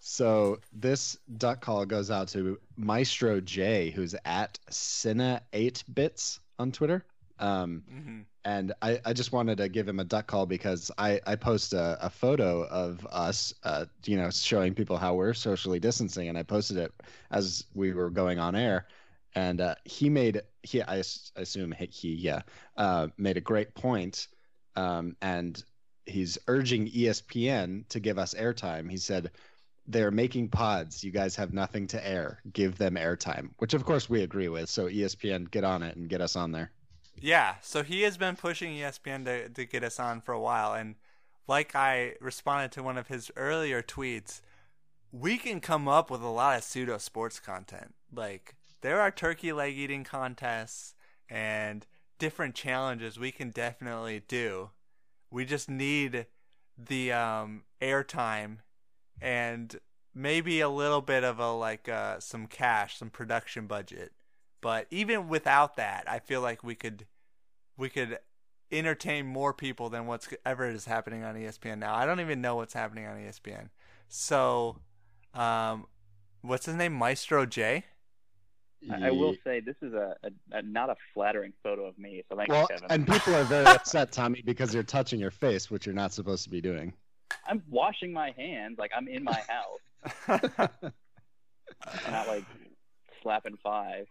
so 0.00 0.60
this 0.72 1.18
duck 1.36 1.60
call 1.62 1.86
goes 1.86 2.10
out 2.10 2.28
to 2.30 2.58
Maestro 2.76 3.40
J, 3.40 3.90
who's 3.90 4.14
at 4.24 4.58
Cinna 4.70 5.42
Eight 5.52 5.84
Bits 5.92 6.40
on 6.58 6.72
Twitter. 6.72 7.06
Um, 7.38 7.84
hmm 7.88 8.20
and 8.44 8.72
I, 8.82 9.00
I 9.04 9.12
just 9.12 9.32
wanted 9.32 9.58
to 9.58 9.68
give 9.68 9.88
him 9.88 10.00
a 10.00 10.04
duck 10.04 10.26
call 10.26 10.46
because 10.46 10.90
I, 10.98 11.20
I 11.26 11.36
post 11.36 11.74
a, 11.74 11.98
a 12.00 12.10
photo 12.10 12.64
of 12.64 13.06
us, 13.10 13.54
uh, 13.64 13.86
you 14.06 14.16
know, 14.16 14.30
showing 14.30 14.74
people 14.74 14.96
how 14.96 15.14
we're 15.14 15.34
socially 15.34 15.80
distancing, 15.80 16.28
and 16.28 16.38
I 16.38 16.42
posted 16.44 16.78
it 16.78 16.92
as 17.30 17.66
we 17.74 17.92
were 17.92 18.10
going 18.10 18.38
on 18.38 18.54
air, 18.56 18.86
and 19.34 19.60
uh, 19.60 19.74
he 19.84 20.10
made 20.10 20.42
he 20.62 20.82
I 20.82 20.98
s- 21.00 21.32
assume 21.36 21.72
he, 21.72 21.86
he 21.86 22.14
yeah 22.14 22.42
uh, 22.76 23.08
made 23.18 23.36
a 23.36 23.40
great 23.42 23.74
point, 23.74 24.28
um, 24.76 25.16
and 25.22 25.62
he's 26.06 26.38
urging 26.48 26.88
ESPN 26.88 27.84
to 27.90 28.00
give 28.00 28.18
us 28.18 28.34
airtime. 28.34 28.90
He 28.90 28.96
said. 28.98 29.30
They're 29.86 30.10
making 30.10 30.48
pods. 30.48 31.02
You 31.02 31.10
guys 31.10 31.34
have 31.36 31.52
nothing 31.52 31.86
to 31.88 32.06
air. 32.06 32.40
Give 32.52 32.76
them 32.76 32.94
airtime, 32.94 33.50
which 33.58 33.74
of 33.74 33.84
course 33.84 34.08
we 34.08 34.22
agree 34.22 34.48
with. 34.48 34.68
So 34.68 34.88
ESPN, 34.88 35.50
get 35.50 35.64
on 35.64 35.82
it 35.82 35.96
and 35.96 36.08
get 36.08 36.20
us 36.20 36.36
on 36.36 36.52
there. 36.52 36.70
Yeah, 37.20 37.56
so 37.60 37.82
he 37.82 38.02
has 38.02 38.16
been 38.16 38.36
pushing 38.36 38.72
ESPN 38.72 39.24
to, 39.26 39.48
to 39.48 39.64
get 39.66 39.84
us 39.84 40.00
on 40.00 40.20
for 40.20 40.32
a 40.32 40.40
while. 40.40 40.74
And 40.74 40.94
like 41.46 41.74
I 41.74 42.14
responded 42.20 42.72
to 42.72 42.82
one 42.82 42.96
of 42.96 43.08
his 43.08 43.30
earlier 43.36 43.82
tweets, 43.82 44.40
we 45.12 45.36
can 45.36 45.60
come 45.60 45.88
up 45.88 46.10
with 46.10 46.22
a 46.22 46.28
lot 46.28 46.56
of 46.56 46.64
pseudo 46.64 46.98
sports 46.98 47.40
content. 47.40 47.94
Like, 48.14 48.54
there 48.80 49.00
are 49.00 49.10
turkey 49.10 49.52
leg 49.52 49.76
eating 49.76 50.04
contests 50.04 50.94
and 51.28 51.86
different 52.18 52.54
challenges 52.54 53.18
we 53.18 53.32
can 53.32 53.50
definitely 53.50 54.22
do. 54.26 54.70
We 55.30 55.44
just 55.44 55.68
need 55.68 56.26
the 56.78 57.12
um, 57.12 57.64
airtime 57.82 58.58
and 59.20 59.78
maybe 60.14 60.60
a 60.60 60.68
little 60.68 61.00
bit 61.00 61.24
of 61.24 61.38
a 61.38 61.52
like 61.52 61.88
uh, 61.88 62.20
some 62.20 62.46
cash, 62.46 62.98
some 62.98 63.10
production 63.10 63.66
budget. 63.66 64.12
But 64.60 64.86
even 64.90 65.28
without 65.28 65.76
that, 65.76 66.04
I 66.08 66.18
feel 66.18 66.40
like 66.40 66.62
we 66.62 66.74
could 66.74 67.06
we 67.76 67.88
could 67.88 68.18
entertain 68.72 69.26
more 69.26 69.52
people 69.52 69.88
than 69.88 70.06
what's 70.06 70.28
ever 70.44 70.68
is 70.68 70.84
happening 70.84 71.24
on 71.24 71.34
ESPN 71.34 71.78
now. 71.78 71.94
I 71.94 72.06
don't 72.06 72.20
even 72.20 72.40
know 72.40 72.56
what's 72.56 72.74
happening 72.74 73.06
on 73.06 73.16
ESPN. 73.16 73.70
So, 74.08 74.76
um, 75.34 75.86
what's 76.42 76.66
his 76.66 76.74
name? 76.74 76.92
Maestro 76.92 77.46
J. 77.46 77.84
I, 78.90 79.08
I 79.08 79.10
will 79.10 79.34
say 79.44 79.60
this 79.60 79.76
is 79.82 79.92
a, 79.92 80.14
a, 80.22 80.30
a 80.58 80.62
not 80.62 80.88
a 80.88 80.96
flattering 81.12 81.52
photo 81.62 81.84
of 81.86 81.98
me. 81.98 82.22
So 82.30 82.36
thank 82.36 82.48
Well, 82.48 82.62
you, 82.62 82.68
Kevin. 82.68 82.86
and 82.90 83.06
people 83.06 83.34
are 83.34 83.44
very 83.44 83.66
upset, 83.66 84.10
Tommy, 84.10 84.42
because 84.44 84.72
you're 84.72 84.82
touching 84.82 85.20
your 85.20 85.30
face, 85.30 85.70
which 85.70 85.84
you're 85.86 85.94
not 85.94 86.12
supposed 86.12 86.44
to 86.44 86.50
be 86.50 86.60
doing. 86.60 86.94
I'm 87.46 87.62
washing 87.68 88.12
my 88.12 88.32
hands 88.36 88.78
like 88.78 88.92
I'm 88.96 89.08
in 89.08 89.24
my 89.24 89.40
house, 90.28 90.28
not 92.10 92.28
like 92.28 92.44
slapping 93.22 93.56
five. 93.62 94.06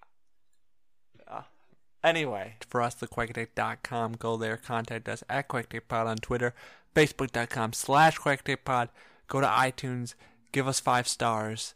Anyway, 2.03 2.55
for 2.69 2.82
us, 2.82 2.95
thequacktape.com. 2.95 4.13
Go 4.13 4.38
there, 4.38 4.55
contact 4.58 5.10
us 5.10 5.23
at 5.29 5.49
QuacktapePod 5.49 6.05
on 6.05 6.17
Twitter, 6.17 6.53
Facebook.com 6.95 7.73
slash 7.73 8.17
QuacktapePod. 8.17 8.89
Go 9.27 9.41
to 9.41 9.47
iTunes, 9.47 10.15
give 10.51 10.67
us 10.67 10.79
five 10.79 11.08
stars. 11.08 11.73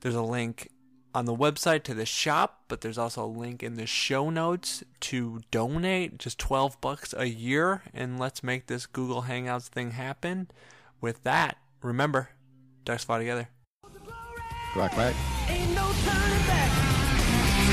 There's 0.00 0.16
a 0.16 0.22
link 0.22 0.70
on 1.14 1.26
the 1.26 1.34
website 1.34 1.84
to 1.84 1.94
the 1.94 2.04
shop, 2.04 2.64
but 2.66 2.80
there's 2.80 2.98
also 2.98 3.24
a 3.24 3.26
link 3.26 3.62
in 3.62 3.74
the 3.74 3.86
show 3.86 4.30
notes 4.30 4.82
to 4.98 5.42
donate 5.52 6.18
just 6.18 6.38
12 6.38 6.80
bucks 6.80 7.14
a 7.16 7.26
year 7.26 7.82
and 7.94 8.18
let's 8.18 8.42
make 8.42 8.66
this 8.66 8.84
Google 8.86 9.22
Hangouts 9.22 9.68
thing 9.68 9.92
happen. 9.92 10.48
With 11.00 11.22
that, 11.22 11.58
remember, 11.82 12.30
ducks 12.84 13.04
fly 13.04 13.18
together. 13.18 13.48
Rock 14.74 14.90
back. 14.96 15.14
Ain't 15.48 15.70
no 15.70 15.92
turning 16.04 16.46
back. 16.48 16.70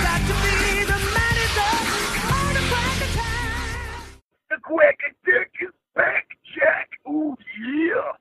Got 0.03 0.21
to 0.21 0.33
be 0.45 0.83
the 0.85 0.99
manager. 1.15 1.71
The 4.51 4.57
quick, 4.63 4.99
attack 5.09 5.51
is 5.61 5.69
back, 5.95 6.27
Jack. 6.55 6.89
Ooh, 7.09 7.35
yeah. 7.59 8.11